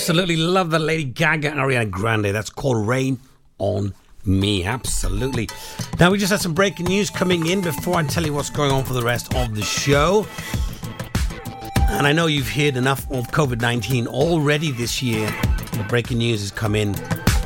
Absolutely 0.03 0.35
love 0.35 0.69
the 0.69 0.79
Lady 0.79 1.05
Gaga 1.05 1.51
and 1.51 1.61
Ariana 1.61 1.89
Grande. 1.89 2.25
That's 2.25 2.49
called 2.49 2.85
Rain 2.85 3.21
on 3.57 3.93
Me. 4.25 4.65
Absolutely. 4.65 5.47
Now, 5.97 6.11
we 6.11 6.17
just 6.17 6.29
had 6.29 6.41
some 6.41 6.53
breaking 6.53 6.87
news 6.87 7.09
coming 7.09 7.47
in 7.47 7.61
before 7.61 7.95
I 7.95 8.03
tell 8.03 8.25
you 8.25 8.33
what's 8.33 8.49
going 8.49 8.69
on 8.69 8.83
for 8.83 8.91
the 8.91 9.01
rest 9.01 9.33
of 9.33 9.55
the 9.55 9.61
show. 9.61 10.27
And 11.87 12.05
I 12.05 12.11
know 12.11 12.25
you've 12.25 12.49
heard 12.49 12.75
enough 12.75 13.09
of 13.13 13.29
COVID 13.29 13.61
19 13.61 14.07
already 14.07 14.73
this 14.73 15.01
year. 15.01 15.25
The 15.71 15.85
breaking 15.87 16.17
news 16.17 16.41
has 16.41 16.51
come 16.51 16.75
in 16.75 16.97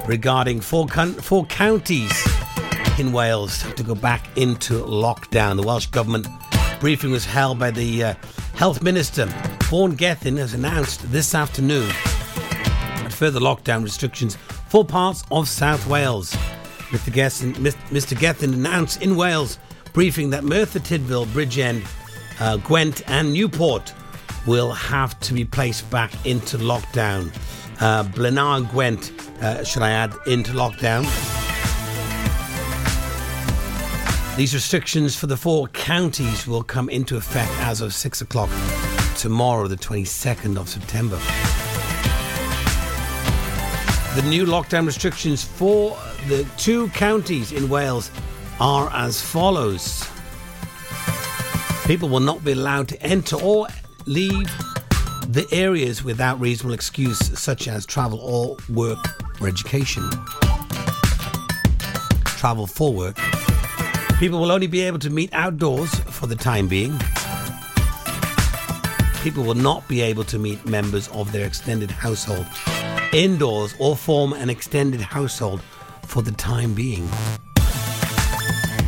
regarding 0.08 0.60
four, 0.60 0.88
coun- 0.88 1.14
four 1.14 1.46
counties 1.46 2.12
in 2.98 3.12
Wales 3.12 3.72
to 3.74 3.84
go 3.84 3.94
back 3.94 4.36
into 4.36 4.84
lockdown. 4.84 5.58
The 5.58 5.68
Welsh 5.68 5.86
Government 5.86 6.26
briefing 6.80 7.12
was 7.12 7.24
held 7.24 7.60
by 7.60 7.70
the 7.70 8.04
uh, 8.04 8.14
Health 8.56 8.82
Minister. 8.82 9.28
Vaughan 9.66 9.96
Gething 9.96 10.38
has 10.38 10.56
announced 10.56 11.12
this 11.12 11.36
afternoon 11.36 11.92
further 13.18 13.40
lockdown 13.40 13.84
restrictions 13.84 14.36
for 14.70 14.86
parts 14.86 15.24
of 15.32 15.48
South 15.48 15.88
Wales. 15.88 16.34
Mr. 16.92 17.12
Gething, 17.12 17.54
Mr. 17.56 18.18
Gething 18.18 18.54
announced 18.54 19.02
in 19.02 19.16
Wales 19.16 19.58
briefing 19.92 20.30
that 20.30 20.44
Merthyr 20.44 20.80
Tydfil, 20.80 21.26
Bridgend, 21.28 21.84
uh, 22.40 22.58
Gwent, 22.58 23.02
and 23.10 23.34
Newport 23.34 23.92
will 24.46 24.72
have 24.72 25.20
to 25.22 25.34
be 25.34 25.44
placed 25.44 25.90
back 25.90 26.12
into 26.28 26.60
lockdown. 26.60 27.36
Uh, 27.82 28.04
Blaenau 28.04 28.58
and 28.58 28.70
Gwent, 28.70 29.12
uh, 29.42 29.64
should 29.64 29.82
I 29.82 29.90
add, 29.90 30.14
into 30.28 30.52
lockdown. 30.52 31.04
These 34.38 34.54
restrictions 34.54 35.16
for 35.16 35.26
the 35.26 35.36
four 35.38 35.68
counties 35.70 36.46
will 36.46 36.64
come 36.64 36.90
into 36.90 37.18
effect 37.18 37.52
as 37.62 37.82
of 37.82 37.96
6 37.96 38.22
o'clock 38.22 38.52
tomorrow, 39.18 39.68
the 39.68 39.76
22nd 39.76 40.58
of 40.58 40.70
September. 40.70 41.20
The 44.18 44.24
new 44.24 44.48
lockdown 44.48 44.88
restrictions 44.88 45.44
for 45.44 45.96
the 46.28 46.44
two 46.58 46.88
counties 46.90 47.52
in 47.52 47.70
Wales 47.70 48.10
are 48.60 48.90
as 48.92 49.22
follows 49.22 50.04
People 51.86 52.10
will 52.10 52.20
not 52.20 52.44
be 52.44 52.54
allowed 52.54 52.88
to 52.88 53.04
enter 53.04 53.36
or 53.36 53.68
leave 54.08 54.50
the 55.28 55.46
areas 55.52 56.04
without 56.04 56.40
reasonable 56.40 56.74
excuse, 56.74 57.20
such 57.40 57.68
as 57.68 57.86
travel 57.86 58.20
or 58.20 58.58
work 58.74 58.98
or 59.40 59.48
education. 59.48 60.10
Travel 62.26 62.66
for 62.66 62.92
work. 62.92 63.20
People 64.18 64.40
will 64.40 64.52
only 64.52 64.66
be 64.66 64.82
able 64.82 64.98
to 64.98 65.12
meet 65.12 65.32
outdoors 65.32 65.94
for 65.94 66.26
the 66.26 66.36
time 66.36 66.68
being. 66.68 67.00
People 69.22 69.44
will 69.44 69.54
not 69.54 69.88
be 69.88 70.02
able 70.02 70.24
to 70.24 70.40
meet 70.40 70.66
members 70.66 71.08
of 71.10 71.32
their 71.32 71.46
extended 71.46 71.92
household 71.92 72.48
indoors 73.14 73.76
or 73.80 73.96
form 73.96 74.34
an 74.34 74.50
extended 74.50 75.02
household 75.02 75.62
for 76.04 76.22
the 76.22 76.32
time 76.32 76.74
being. 76.74 77.10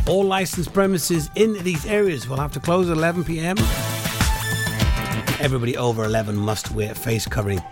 All 0.06 0.24
licensed 0.24 0.72
premises 0.72 1.30
in 1.36 1.54
these 1.62 1.86
areas 1.86 2.28
will 2.28 2.38
have 2.38 2.52
to 2.52 2.60
close 2.60 2.90
at 2.90 2.96
11 2.96 3.24
pm. 3.24 3.56
Everybody 5.40 5.76
over 5.76 6.04
11 6.04 6.36
must 6.36 6.70
wear 6.72 6.94
face 6.94 7.26
covering 7.26 7.62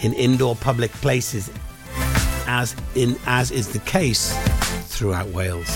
in 0.00 0.12
indoor 0.14 0.56
public 0.56 0.90
places 0.92 1.50
as 2.46 2.74
in 2.94 3.16
as 3.26 3.50
is 3.50 3.72
the 3.72 3.78
case 3.80 4.36
throughout 4.86 5.28
Wales. 5.28 5.68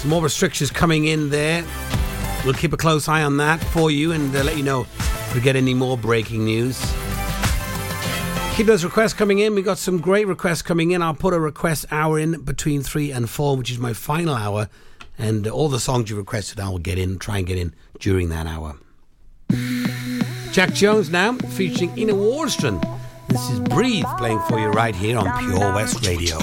Some 0.00 0.10
more 0.10 0.22
restrictions 0.22 0.70
coming 0.70 1.06
in 1.06 1.30
there. 1.30 1.64
We'll 2.44 2.54
keep 2.54 2.72
a 2.72 2.76
close 2.76 3.06
eye 3.08 3.22
on 3.22 3.36
that 3.36 3.62
for 3.62 3.90
you 3.90 4.12
and 4.12 4.34
uh, 4.34 4.42
let 4.42 4.56
you 4.56 4.62
know 4.62 4.86
we 5.34 5.40
get 5.40 5.56
any 5.56 5.74
more 5.74 5.96
breaking 5.96 6.44
news. 6.44 6.80
Keep 8.54 8.66
those 8.66 8.84
requests 8.84 9.14
coming 9.14 9.38
in. 9.38 9.54
We 9.54 9.62
got 9.62 9.78
some 9.78 9.98
great 10.00 10.26
requests 10.26 10.62
coming 10.62 10.90
in. 10.90 11.02
I'll 11.02 11.14
put 11.14 11.32
a 11.32 11.40
request 11.40 11.86
hour 11.90 12.18
in 12.18 12.42
between 12.42 12.82
three 12.82 13.10
and 13.10 13.30
four, 13.30 13.56
which 13.56 13.70
is 13.70 13.78
my 13.78 13.92
final 13.92 14.34
hour, 14.34 14.68
and 15.18 15.46
all 15.46 15.68
the 15.68 15.80
songs 15.80 16.10
you 16.10 16.16
requested, 16.16 16.60
I 16.60 16.68
will 16.68 16.78
get 16.78 16.98
in, 16.98 17.18
try 17.18 17.38
and 17.38 17.46
get 17.46 17.58
in 17.58 17.74
during 18.00 18.28
that 18.30 18.46
hour. 18.46 18.76
Jax 20.52 20.78
Jones 20.78 21.10
now 21.10 21.34
featuring 21.56 21.96
Ina 21.96 22.12
Wroldsen. 22.12 22.80
This 23.28 23.48
is 23.50 23.60
Breathe 23.60 24.04
playing 24.18 24.40
for 24.48 24.58
you 24.58 24.68
right 24.70 24.94
here 24.94 25.16
on 25.16 25.38
Pure 25.38 25.74
West 25.74 26.04
Radio. 26.06 26.38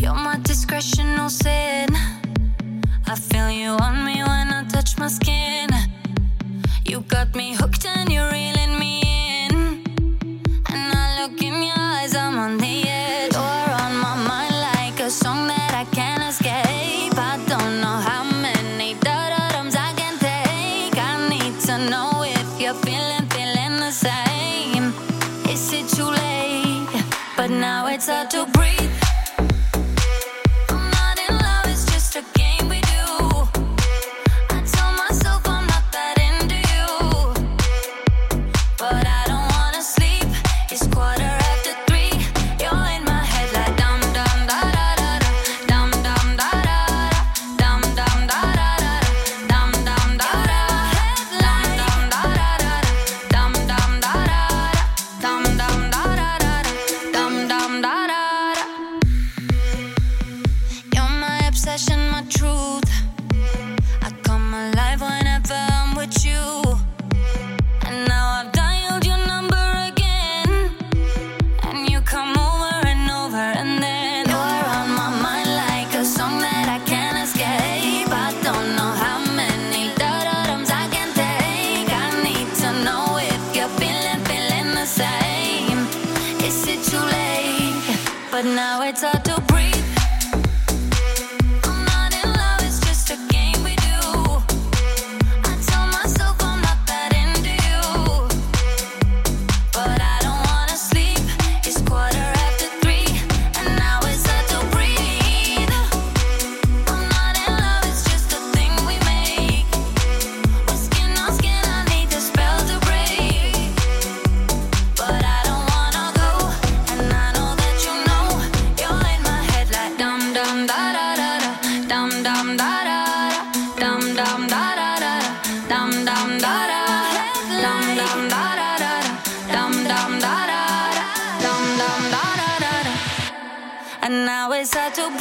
You're 0.00 0.14
my 0.14 0.38
discretional 0.42 1.30
sin. 1.30 1.88
I 3.06 3.14
feel 3.14 3.48
you 3.48 3.70
on 3.70 4.04
me 4.04 4.16
when 4.16 4.48
I 4.52 4.66
touch 4.68 4.98
my 4.98 5.08
skin 5.08 5.85
got 7.08 7.34
me 7.34 7.54
hooked 7.54 7.84
and 7.86 8.10
you're 8.10 8.30
reeling 8.30 8.78
me 8.78 9.00
in. 9.44 9.84
And 10.72 10.94
I 10.94 11.20
look 11.20 11.40
in 11.42 11.62
your 11.62 11.78
eyes, 11.78 12.14
I'm 12.14 12.38
on 12.38 12.58
the 12.58 12.88
edge. 12.88 13.34
You're 13.34 13.72
on 13.84 13.96
my 14.06 14.16
mind 14.28 14.54
like 14.70 15.00
a 15.00 15.10
song 15.10 15.46
that 15.48 15.72
I 15.74 15.84
can't 15.94 16.22
escape. 16.22 17.18
I 17.18 17.36
don't 17.46 17.80
know 17.80 17.98
how 18.08 18.24
many 18.24 18.94
I 19.76 19.92
can 19.96 20.18
take. 20.18 20.96
I 20.98 21.28
need 21.28 21.60
to 21.66 21.78
know 21.90 22.22
if 22.24 22.60
you're 22.60 22.80
feeling, 22.86 23.26
feeling 23.34 23.76
the 23.86 23.90
same. 23.90 24.92
Is 25.48 25.72
it 25.72 25.88
too 25.96 26.10
late? 26.10 27.04
But 27.36 27.50
now 27.50 27.86
it's 27.86 28.08
hard 28.08 28.30
to 28.30 28.46
breathe. 28.46 28.95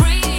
free. 0.06 0.35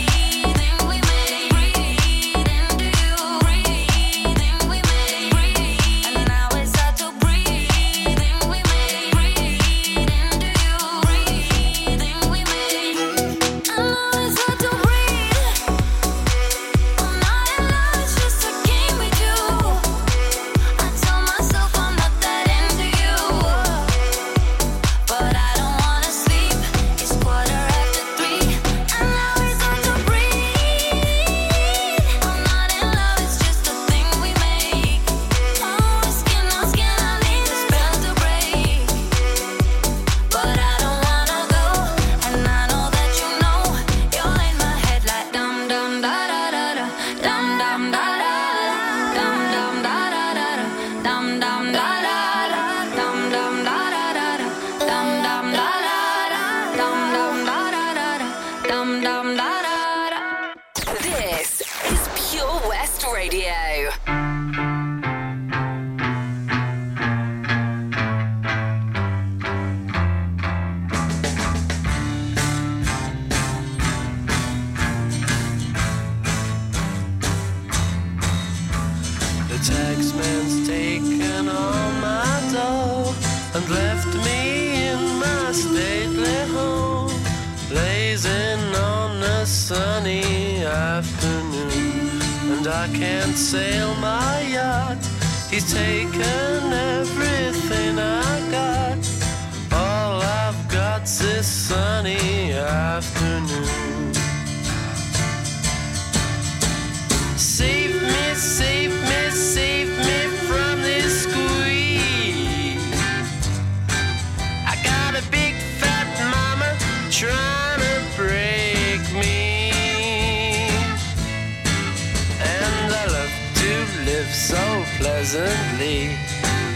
pleasantly. 125.36 126.16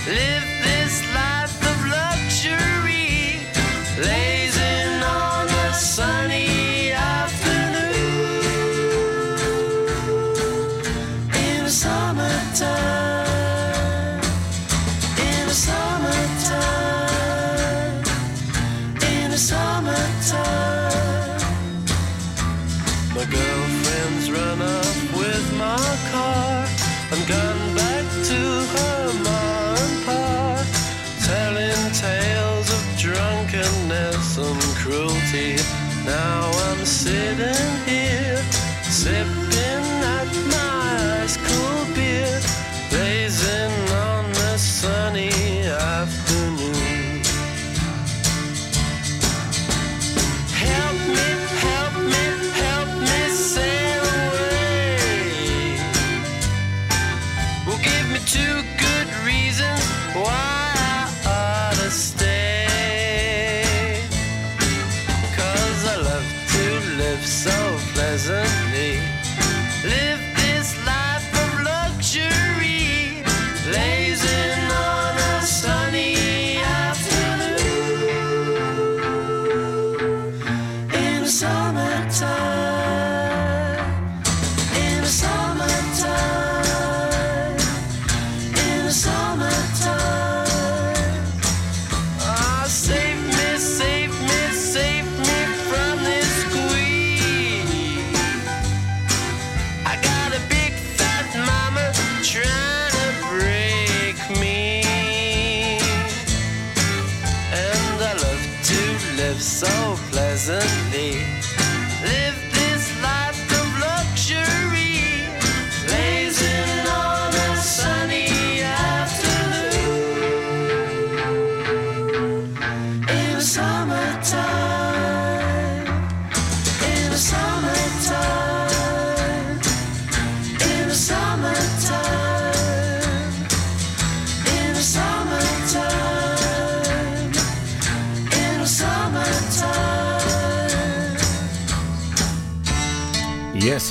Live 0.06 0.59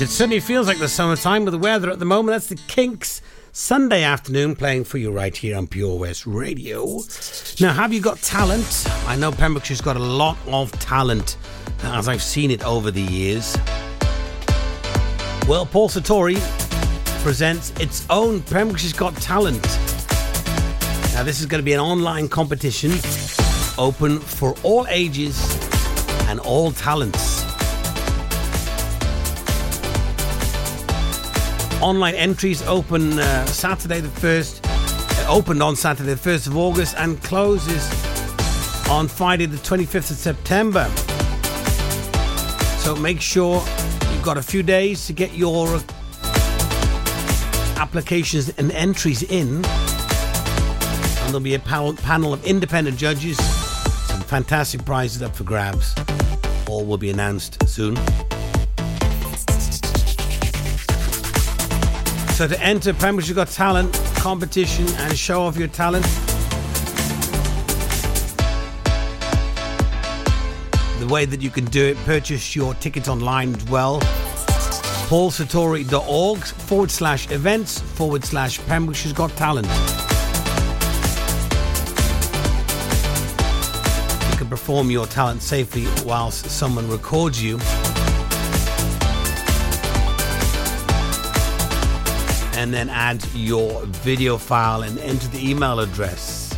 It 0.01 0.07
certainly 0.07 0.39
feels 0.39 0.65
like 0.65 0.77
the 0.77 0.87
summertime 0.87 1.43
with 1.43 1.51
the 1.51 1.57
weather 1.57 1.89
at 1.89 1.99
the 1.99 2.05
moment. 2.05 2.33
That's 2.33 2.47
the 2.47 2.55
Kinks 2.55 3.21
Sunny 3.51 4.01
Afternoon 4.01 4.55
playing 4.55 4.85
for 4.85 4.97
you 4.97 5.11
right 5.11 5.35
here 5.35 5.57
on 5.57 5.67
Pure 5.67 5.99
West 5.99 6.25
Radio. 6.25 7.01
Now, 7.59 7.73
have 7.73 7.91
you 7.91 7.99
got 7.99 8.17
talent? 8.21 8.85
I 9.07 9.17
know 9.17 9.29
Pembrokeshire's 9.29 9.81
got 9.81 9.97
a 9.97 9.99
lot 9.99 10.37
of 10.47 10.71
talent, 10.79 11.35
as 11.83 12.07
I've 12.07 12.23
seen 12.23 12.49
it 12.49 12.63
over 12.63 12.91
the 12.91 13.01
years. 13.01 13.57
Well, 15.49 15.65
Paul 15.65 15.89
Sartori 15.89 16.39
presents 17.21 17.71
its 17.71 18.05
own 18.09 18.39
Pembrokeshire's 18.43 18.93
Got 18.93 19.17
Talent. 19.17 19.63
Now, 21.13 21.23
this 21.23 21.41
is 21.41 21.45
going 21.45 21.59
to 21.59 21.65
be 21.65 21.73
an 21.73 21.81
online 21.81 22.29
competition 22.29 22.91
open 23.77 24.19
for 24.19 24.55
all 24.63 24.87
ages 24.87 25.37
and 26.29 26.39
all 26.39 26.71
talents. 26.71 27.38
Online 31.81 32.13
entries 32.15 32.61
open 32.63 33.17
uh, 33.17 33.45
Saturday 33.45 34.01
the 34.01 34.09
1st, 34.09 34.59
uh, 34.65 35.31
opened 35.31 35.63
on 35.63 35.77
Saturday 35.77 36.13
the 36.13 36.29
1st 36.29 36.47
of 36.47 36.57
August 36.57 36.93
and 36.97 37.21
closes 37.23 37.89
on 38.89 39.07
Friday 39.07 39.45
the 39.45 39.55
25th 39.57 40.11
of 40.11 40.17
September. 40.17 40.83
So 42.79 42.97
make 42.97 43.21
sure 43.21 43.63
you've 44.11 44.23
got 44.23 44.37
a 44.37 44.41
few 44.41 44.61
days 44.61 45.07
to 45.07 45.13
get 45.13 45.33
your 45.35 45.79
applications 47.77 48.49
and 48.49 48.73
entries 48.73 49.23
in. 49.23 49.63
And 49.63 51.27
there'll 51.27 51.39
be 51.39 51.55
a 51.55 51.59
panel 51.59 52.33
of 52.33 52.45
independent 52.45 52.97
judges, 52.97 53.37
some 54.07 54.19
fantastic 54.19 54.83
prizes 54.83 55.21
up 55.21 55.33
for 55.33 55.45
grabs. 55.45 55.95
All 56.67 56.85
will 56.85 56.97
be 56.97 57.09
announced 57.09 57.65
soon. 57.69 57.97
So 62.39 62.47
to 62.47 62.61
enter 62.63 62.93
Pembrokeshire 62.93 63.35
Got 63.35 63.49
Talent 63.49 63.93
competition 64.15 64.87
and 64.99 65.17
show 65.17 65.41
off 65.41 65.57
your 65.57 65.67
talent, 65.67 66.05
the 70.99 71.07
way 71.13 71.25
that 71.25 71.41
you 71.41 71.49
can 71.49 71.65
do 71.65 71.87
it, 71.87 71.97
purchase 72.05 72.55
your 72.55 72.75
tickets 72.75 73.09
online 73.09 73.53
as 73.55 73.65
well. 73.65 73.99
paulsartori.org 75.09 76.37
forward 76.45 76.91
slash 76.91 77.29
events 77.29 77.81
forward 77.81 78.23
slash 78.23 78.57
Pembrokeshire's 78.67 79.11
Got 79.11 79.31
Talent. 79.31 79.67
You 84.31 84.37
can 84.37 84.47
perform 84.47 84.89
your 84.89 85.07
talent 85.07 85.41
safely 85.41 85.87
whilst 86.05 86.49
someone 86.49 86.89
records 86.89 87.43
you. 87.43 87.59
And 92.59 92.73
then 92.73 92.89
add 92.89 93.25
your 93.33 93.85
video 93.85 94.37
file 94.37 94.83
and 94.83 94.99
enter 94.99 95.29
the 95.29 95.49
email 95.49 95.79
address. 95.79 96.49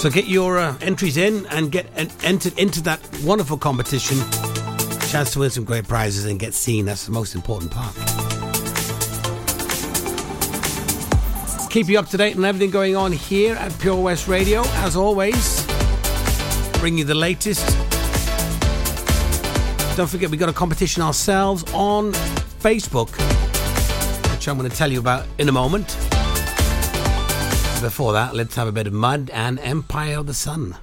So 0.00 0.08
get 0.08 0.24
your 0.24 0.58
uh, 0.58 0.74
entries 0.80 1.18
in 1.18 1.44
and 1.46 1.70
get 1.70 1.86
en- 1.96 2.10
entered 2.24 2.58
into 2.58 2.80
that 2.84 2.98
wonderful 3.22 3.58
competition. 3.58 4.16
Chance 5.10 5.34
to 5.34 5.40
win 5.40 5.50
some 5.50 5.64
great 5.64 5.86
prizes 5.86 6.24
and 6.24 6.40
get 6.40 6.54
seen. 6.54 6.86
That's 6.86 7.04
the 7.04 7.12
most 7.12 7.34
important 7.34 7.70
part. 7.70 7.94
Keep 11.70 11.88
you 11.88 11.98
up 11.98 12.08
to 12.08 12.16
date 12.16 12.38
on 12.38 12.44
everything 12.46 12.70
going 12.70 12.96
on 12.96 13.12
here 13.12 13.54
at 13.56 13.78
Pure 13.78 14.00
West 14.00 14.28
Radio. 14.28 14.62
As 14.80 14.96
always, 14.96 15.66
bring 16.80 16.96
you 16.96 17.04
the 17.04 17.14
latest 17.14 17.91
don't 19.96 20.08
forget, 20.08 20.30
we 20.30 20.38
got 20.38 20.48
a 20.48 20.54
competition 20.54 21.02
ourselves 21.02 21.64
on 21.74 22.12
Facebook, 22.62 23.10
which 24.32 24.48
I'm 24.48 24.56
going 24.56 24.70
to 24.70 24.76
tell 24.76 24.90
you 24.90 24.98
about 24.98 25.26
in 25.38 25.48
a 25.48 25.52
moment. 25.52 25.88
Before 27.82 28.12
that, 28.12 28.34
let's 28.34 28.54
have 28.54 28.68
a 28.68 28.72
bit 28.72 28.86
of 28.86 28.94
Mud 28.94 29.28
and 29.34 29.58
Empire 29.58 30.18
of 30.18 30.26
the 30.26 30.34
Sun. 30.34 30.76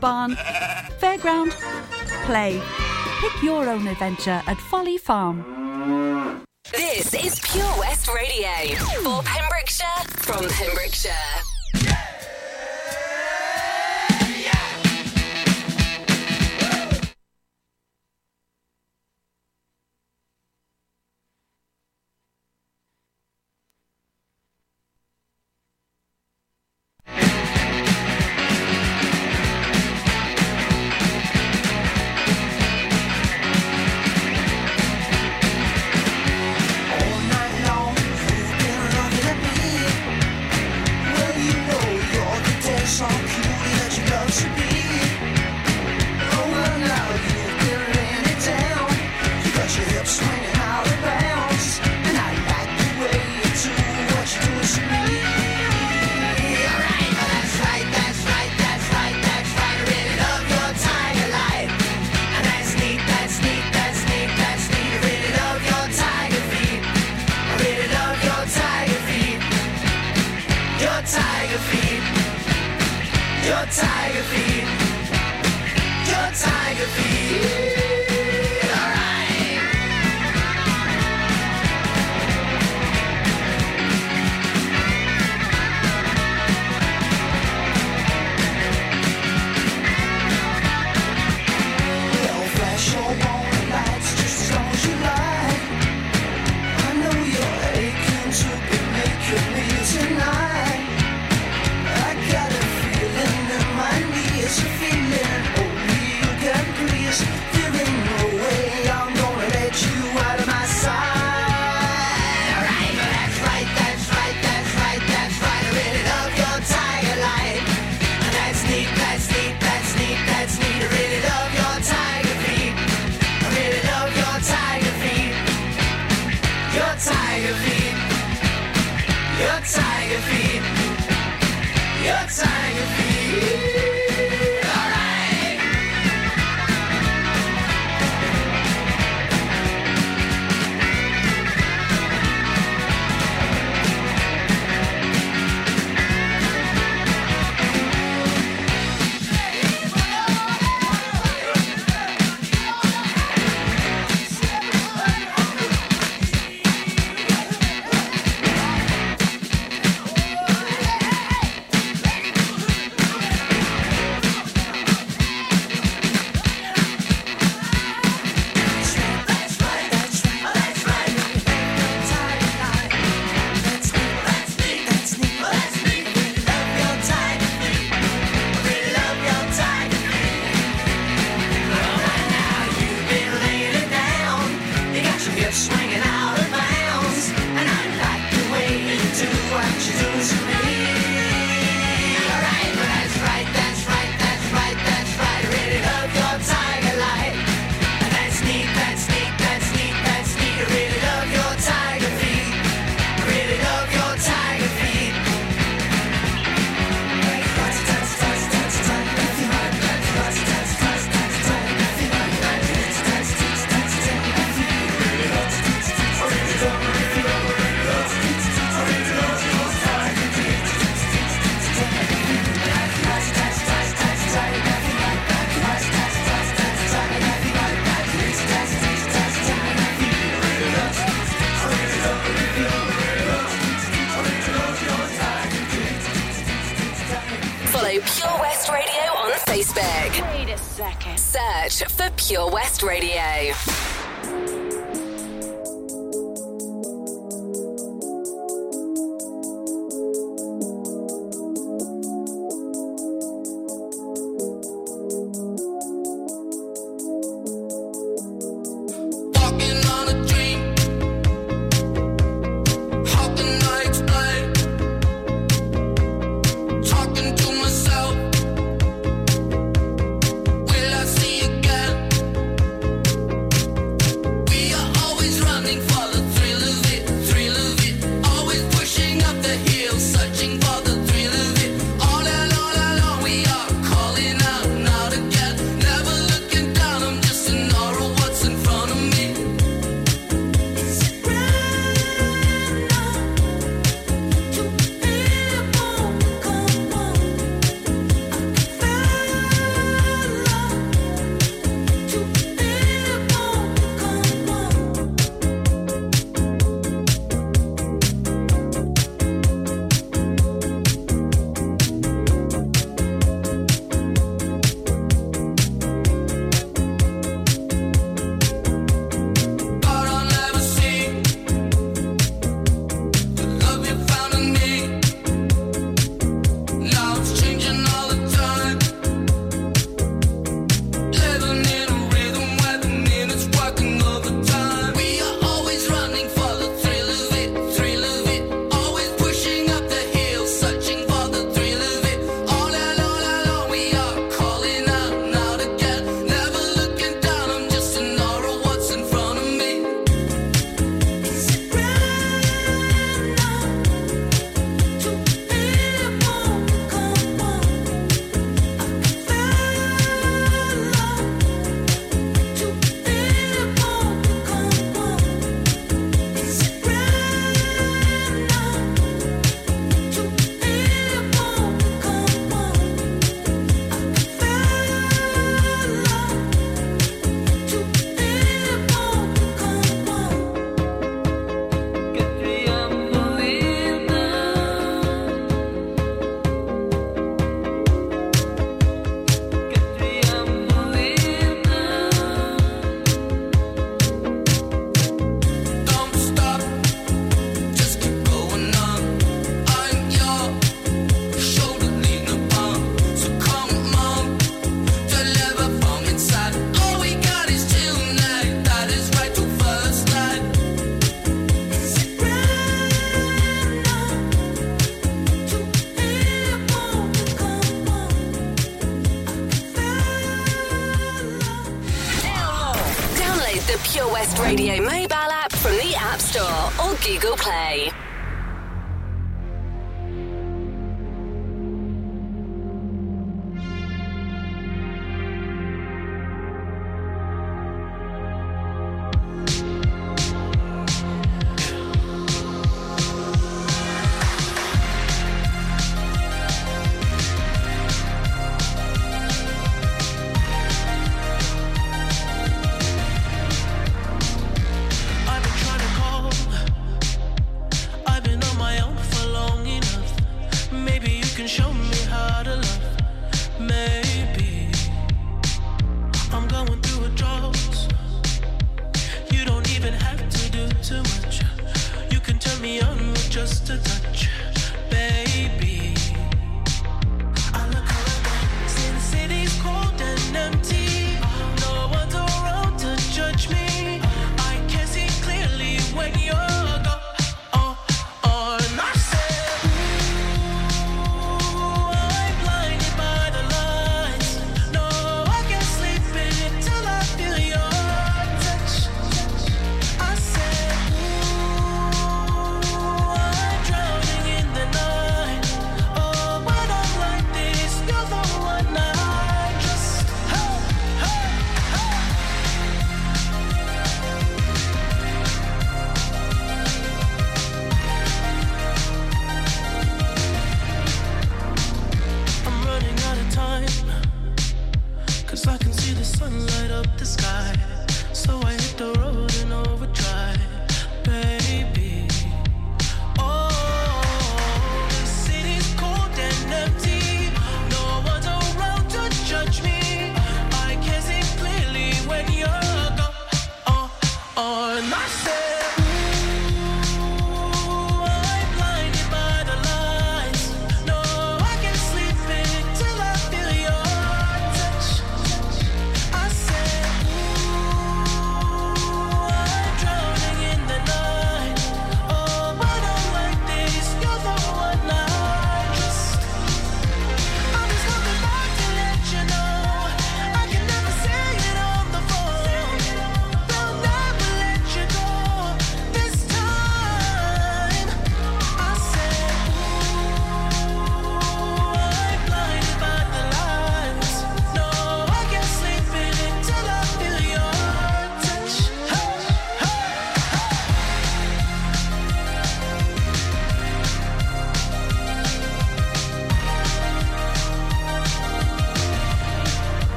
barn, 0.00 0.36
fairground, 1.00 1.50
play. 2.26 2.62
Pick 3.20 3.42
your 3.42 3.68
own 3.68 3.86
adventure 3.88 4.42
at 4.46 4.58
Folly 4.58 4.98
Farm. 4.98 5.44
This 6.72 7.14
is 7.14 7.40
Pure 7.40 7.74
West 7.78 8.08
Radio 8.14 8.48
for 9.02 9.22
Pembrokeshire 9.22 10.04
from 10.18 10.46
Pembrokeshire. 10.48 11.53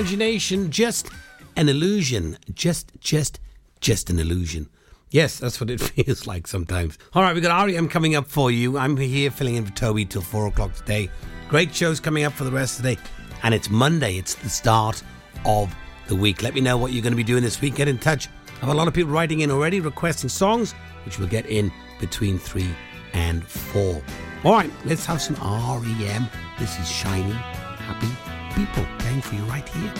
Imagination, 0.00 0.70
just 0.70 1.10
an 1.56 1.68
illusion. 1.68 2.38
Just, 2.54 2.90
just, 3.00 3.38
just 3.80 4.08
an 4.08 4.18
illusion. 4.18 4.66
Yes, 5.10 5.38
that's 5.38 5.60
what 5.60 5.68
it 5.68 5.78
feels 5.80 6.26
like 6.26 6.46
sometimes. 6.46 6.96
All 7.12 7.22
right, 7.22 7.34
we've 7.34 7.42
got 7.42 7.66
REM 7.66 7.86
coming 7.86 8.14
up 8.14 8.26
for 8.26 8.50
you. 8.50 8.78
I'm 8.78 8.96
here 8.96 9.30
filling 9.30 9.56
in 9.56 9.66
for 9.66 9.72
Toby 9.72 10.06
till 10.06 10.22
four 10.22 10.46
o'clock 10.46 10.72
today. 10.72 11.10
Great 11.50 11.74
shows 11.74 12.00
coming 12.00 12.24
up 12.24 12.32
for 12.32 12.44
the 12.44 12.50
rest 12.50 12.78
of 12.78 12.84
the 12.84 12.94
day. 12.94 13.02
And 13.42 13.52
it's 13.52 13.68
Monday, 13.68 14.16
it's 14.16 14.36
the 14.36 14.48
start 14.48 15.02
of 15.44 15.74
the 16.08 16.16
week. 16.16 16.42
Let 16.42 16.54
me 16.54 16.62
know 16.62 16.78
what 16.78 16.92
you're 16.92 17.02
going 17.02 17.12
to 17.12 17.16
be 17.18 17.22
doing 17.22 17.42
this 17.42 17.60
week. 17.60 17.74
Get 17.74 17.86
in 17.86 17.98
touch. 17.98 18.28
I 18.56 18.60
have 18.60 18.70
a 18.70 18.74
lot 18.74 18.88
of 18.88 18.94
people 18.94 19.12
writing 19.12 19.40
in 19.40 19.50
already 19.50 19.80
requesting 19.80 20.30
songs, 20.30 20.72
which 21.04 21.18
we'll 21.18 21.28
get 21.28 21.44
in 21.44 21.70
between 22.00 22.38
three 22.38 22.70
and 23.12 23.46
four. 23.46 24.00
All 24.44 24.52
right, 24.52 24.70
let's 24.86 25.04
have 25.04 25.20
some 25.20 25.36
REM. 25.36 26.26
This 26.58 26.78
is 26.78 26.90
Shiny, 26.90 27.32
Happy 27.32 28.39
People 28.60 28.84
playing 28.98 29.22
for 29.22 29.36
you 29.36 29.44
right 29.44 29.66
here. 29.70 29.90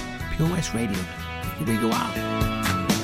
West 0.51 0.75
Radio. 0.75 0.99
Here 1.57 1.67
we 1.67 1.79
go 1.79 1.91
out. 1.91 3.00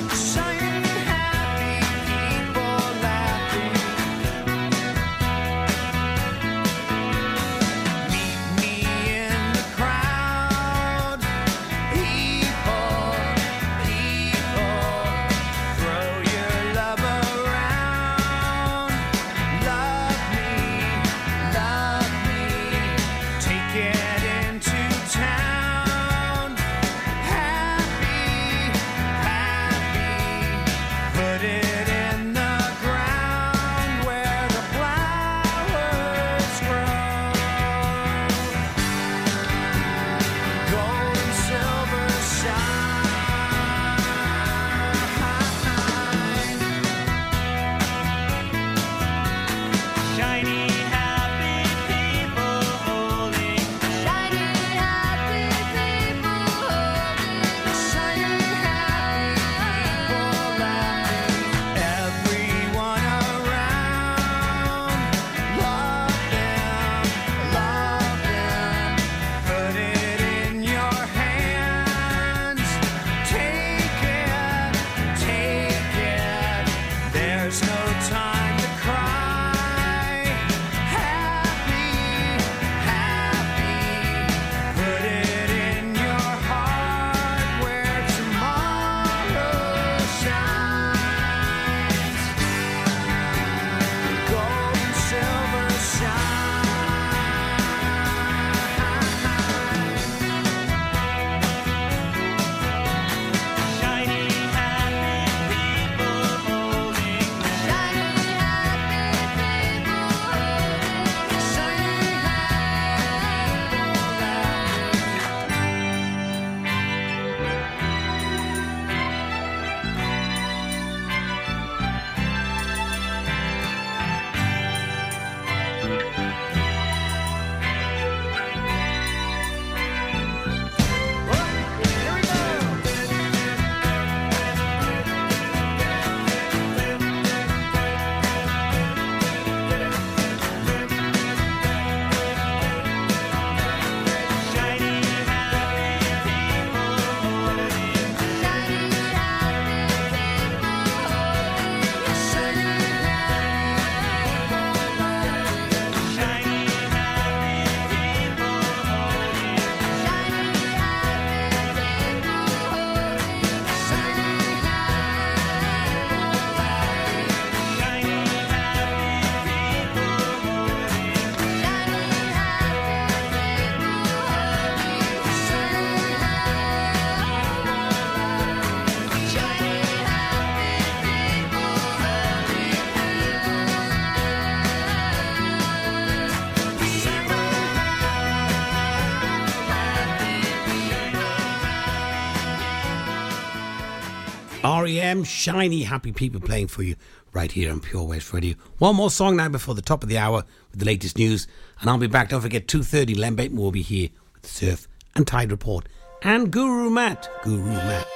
REM, 194.87 195.25
shiny, 195.25 195.83
happy 195.83 196.13
people 196.13 196.39
playing 196.39 196.67
for 196.67 196.81
you 196.81 196.95
right 197.33 197.51
here 197.51 197.69
on 197.71 197.81
Pure 197.81 198.05
West 198.05 198.31
Radio. 198.31 198.55
One 198.77 198.95
more 198.95 199.11
song 199.11 199.35
now 199.35 199.49
before 199.49 199.75
the 199.75 199.81
top 199.81 200.01
of 200.01 200.07
the 200.07 200.17
hour 200.17 200.45
with 200.71 200.79
the 200.79 200.85
latest 200.85 201.17
news, 201.17 201.45
and 201.81 201.89
I'll 201.89 201.97
be 201.97 202.07
back. 202.07 202.29
Don't 202.29 202.39
forget, 202.39 202.67
2.30, 202.67 203.17
Len 203.17 203.35
Bateman 203.35 203.61
will 203.61 203.71
be 203.71 203.81
here 203.81 204.07
with 204.33 204.43
the 204.43 204.47
Surf 204.47 204.87
and 205.13 205.27
Tide 205.27 205.51
Report. 205.51 205.89
And 206.21 206.51
Guru 206.51 206.89
Matt. 206.89 207.29
Guru 207.43 207.65
Matt. 207.65 208.07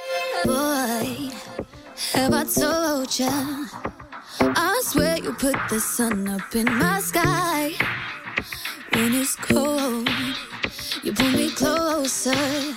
Boy, 0.44 1.30
have 2.14 2.32
I 2.32 2.44
told 2.44 3.18
ya? 3.18 3.66
I 4.40 4.80
swear 4.84 5.18
you 5.18 5.34
put 5.34 5.56
the 5.68 5.78
sun 5.78 6.26
up 6.26 6.54
in 6.54 6.64
my 6.64 7.00
sky. 7.00 7.72
When 8.94 9.12
it's 9.14 9.36
cold, 9.36 10.08
you 11.02 11.12
pull 11.12 11.30
me 11.32 11.50
closer. 11.50 12.74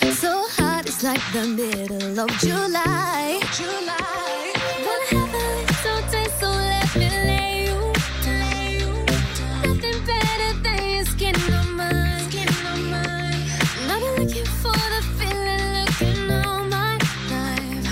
So 0.00 0.46
hot, 0.56 0.86
it's 0.86 1.02
like 1.02 1.20
the 1.32 1.46
middle 1.46 2.18
of 2.20 2.30
July. 2.38 3.40
July. 3.52 4.52
Have 5.10 5.34
a 5.34 5.46
little 5.62 6.02
taste, 6.10 6.40
so 6.40 6.48
let 6.48 6.94
me 6.96 7.08
lay 7.08 7.64
you, 7.66 7.78
lay 8.26 8.78
you. 8.80 8.92
Nothing 9.64 9.98
better 10.04 10.52
than 10.64 10.82
your 10.96 11.04
skin 11.04 11.36
on 11.52 11.76
mine, 11.76 12.20
skin 12.30 12.48
on 12.66 12.80
mine. 12.90 13.44
Been 13.86 14.02
looking 14.18 14.50
for 14.60 14.80
the 14.94 15.02
feeling, 15.18 15.64
looking 15.78 16.30
all 16.44 16.64
my 16.64 16.98
life. 17.30 17.86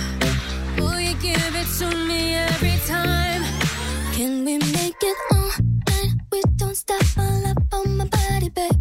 Will 0.79 1.01
you 1.01 1.15
give 1.15 1.55
it 1.63 1.69
to 1.79 1.89
me 2.09 2.35
every 2.35 2.79
time? 2.87 3.43
Can 4.13 4.45
we 4.45 4.59
make 4.59 5.01
it 5.03 5.17
all 5.33 5.51
night? 5.89 6.13
We 6.33 6.41
don't 6.57 6.77
stop 6.77 7.05
all 7.19 7.47
up 7.47 7.63
on 7.73 7.97
my 7.97 8.05
body, 8.07 8.49
babe. 8.51 8.73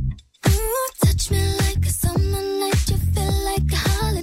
Ooh, 0.47 0.87
touch 1.03 1.31
me 1.31 1.41
like 1.59 1.85
a 1.85 1.89
summer 1.89 2.41
night. 2.59 2.74
Feel 3.15 3.31
like 3.45 3.71
a 3.71 3.75
holiday. 3.75 4.14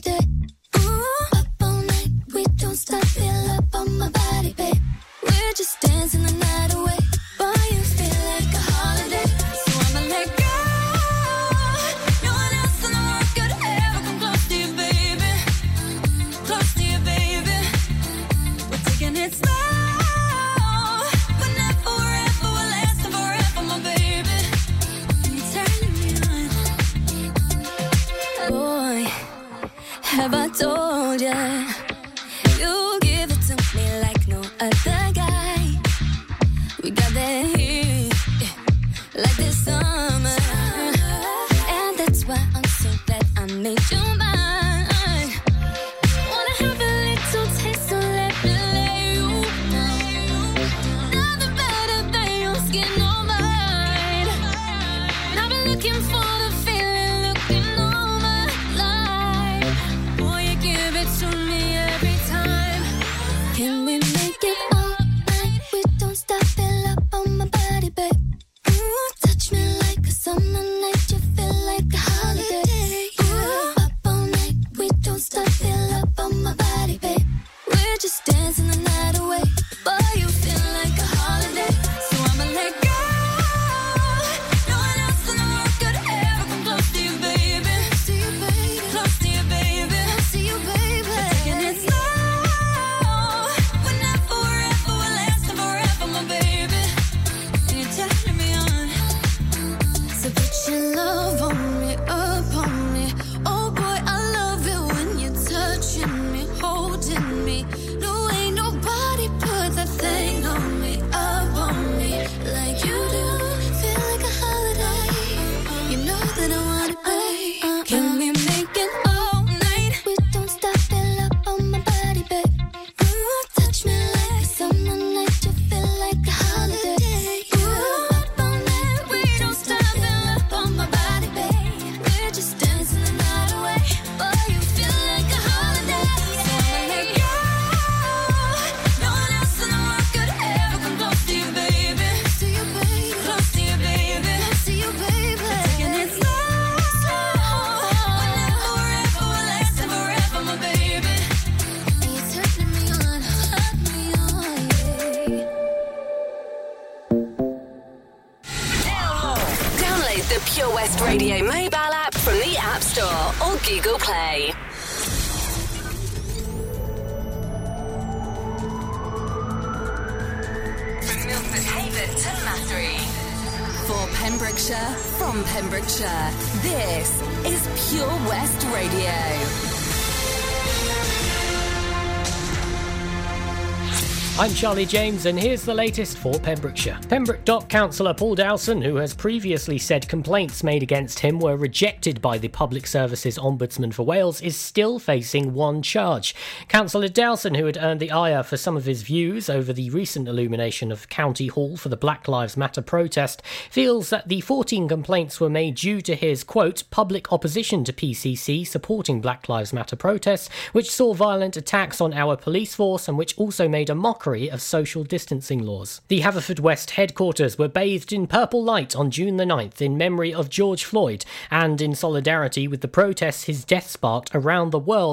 Charlie 184.62 184.86
James, 184.86 185.26
and 185.26 185.36
here's 185.36 185.64
the 185.64 185.74
latest 185.74 186.18
for 186.18 186.38
Pembrokeshire. 186.38 186.96
Pembroke 187.08 187.44
Dock 187.44 187.68
Councillor 187.68 188.14
Paul 188.14 188.36
Dowson, 188.36 188.80
who 188.80 188.94
has 188.94 189.12
previously 189.12 189.76
said 189.76 190.06
complaints 190.06 190.62
made 190.62 190.84
against 190.84 191.18
him 191.18 191.40
were 191.40 191.56
rejected 191.56 192.22
by 192.22 192.38
the 192.38 192.46
Public 192.46 192.86
Services 192.86 193.38
Ombudsman 193.38 193.92
for 193.92 194.04
Wales, 194.04 194.40
is 194.40 194.56
still 194.56 195.00
facing 195.00 195.52
one 195.52 195.82
charge. 195.82 196.32
Councillor 196.68 197.08
Dowson, 197.08 197.56
who 197.56 197.66
had 197.66 197.76
earned 197.76 197.98
the 197.98 198.12
ire 198.12 198.44
for 198.44 198.56
some 198.56 198.76
of 198.76 198.84
his 198.84 199.02
views 199.02 199.50
over 199.50 199.72
the 199.72 199.90
recent 199.90 200.28
illumination 200.28 200.92
of 200.92 201.08
County 201.08 201.48
Hall 201.48 201.76
for 201.76 201.88
the 201.88 201.96
Black 201.96 202.28
Lives 202.28 202.56
Matter 202.56 202.82
protest, 202.82 203.42
feels 203.68 204.10
that 204.10 204.28
the 204.28 204.42
14 204.42 204.86
complaints 204.86 205.40
were 205.40 205.50
made 205.50 205.74
due 205.74 206.00
to 206.02 206.14
his, 206.14 206.44
quote, 206.44 206.84
public 206.90 207.32
opposition 207.32 207.82
to 207.82 207.92
PCC 207.92 208.64
supporting 208.64 209.20
Black 209.20 209.48
Lives 209.48 209.72
Matter 209.72 209.96
protests, 209.96 210.48
which 210.70 210.88
saw 210.88 211.14
violent 211.14 211.56
attacks 211.56 212.00
on 212.00 212.14
our 212.14 212.36
police 212.36 212.76
force 212.76 213.08
and 213.08 213.18
which 213.18 213.36
also 213.36 213.66
made 213.68 213.90
a 213.90 213.94
mockery 213.96 214.51
of 214.53 214.62
social 214.62 215.03
distancing 215.03 215.64
laws. 215.64 216.00
The 216.09 216.20
Haverfordwest 216.20 216.90
headquarters 216.90 217.59
were 217.59 217.68
bathed 217.68 218.12
in 218.12 218.26
purple 218.26 218.62
light 218.62 218.94
on 218.94 219.11
June 219.11 219.36
the 219.36 219.44
9th 219.44 219.80
in 219.80 219.96
memory 219.96 220.32
of 220.32 220.50
George 220.50 220.84
Floyd 220.84 221.24
and 221.50 221.80
in 221.80 221.94
solidarity 221.94 222.68
with 222.68 222.80
the 222.80 222.88
protests 222.88 223.44
his 223.44 223.64
death 223.64 223.88
sparked 223.88 224.30
around 224.34 224.70
the 224.70 224.78
world 224.78 225.03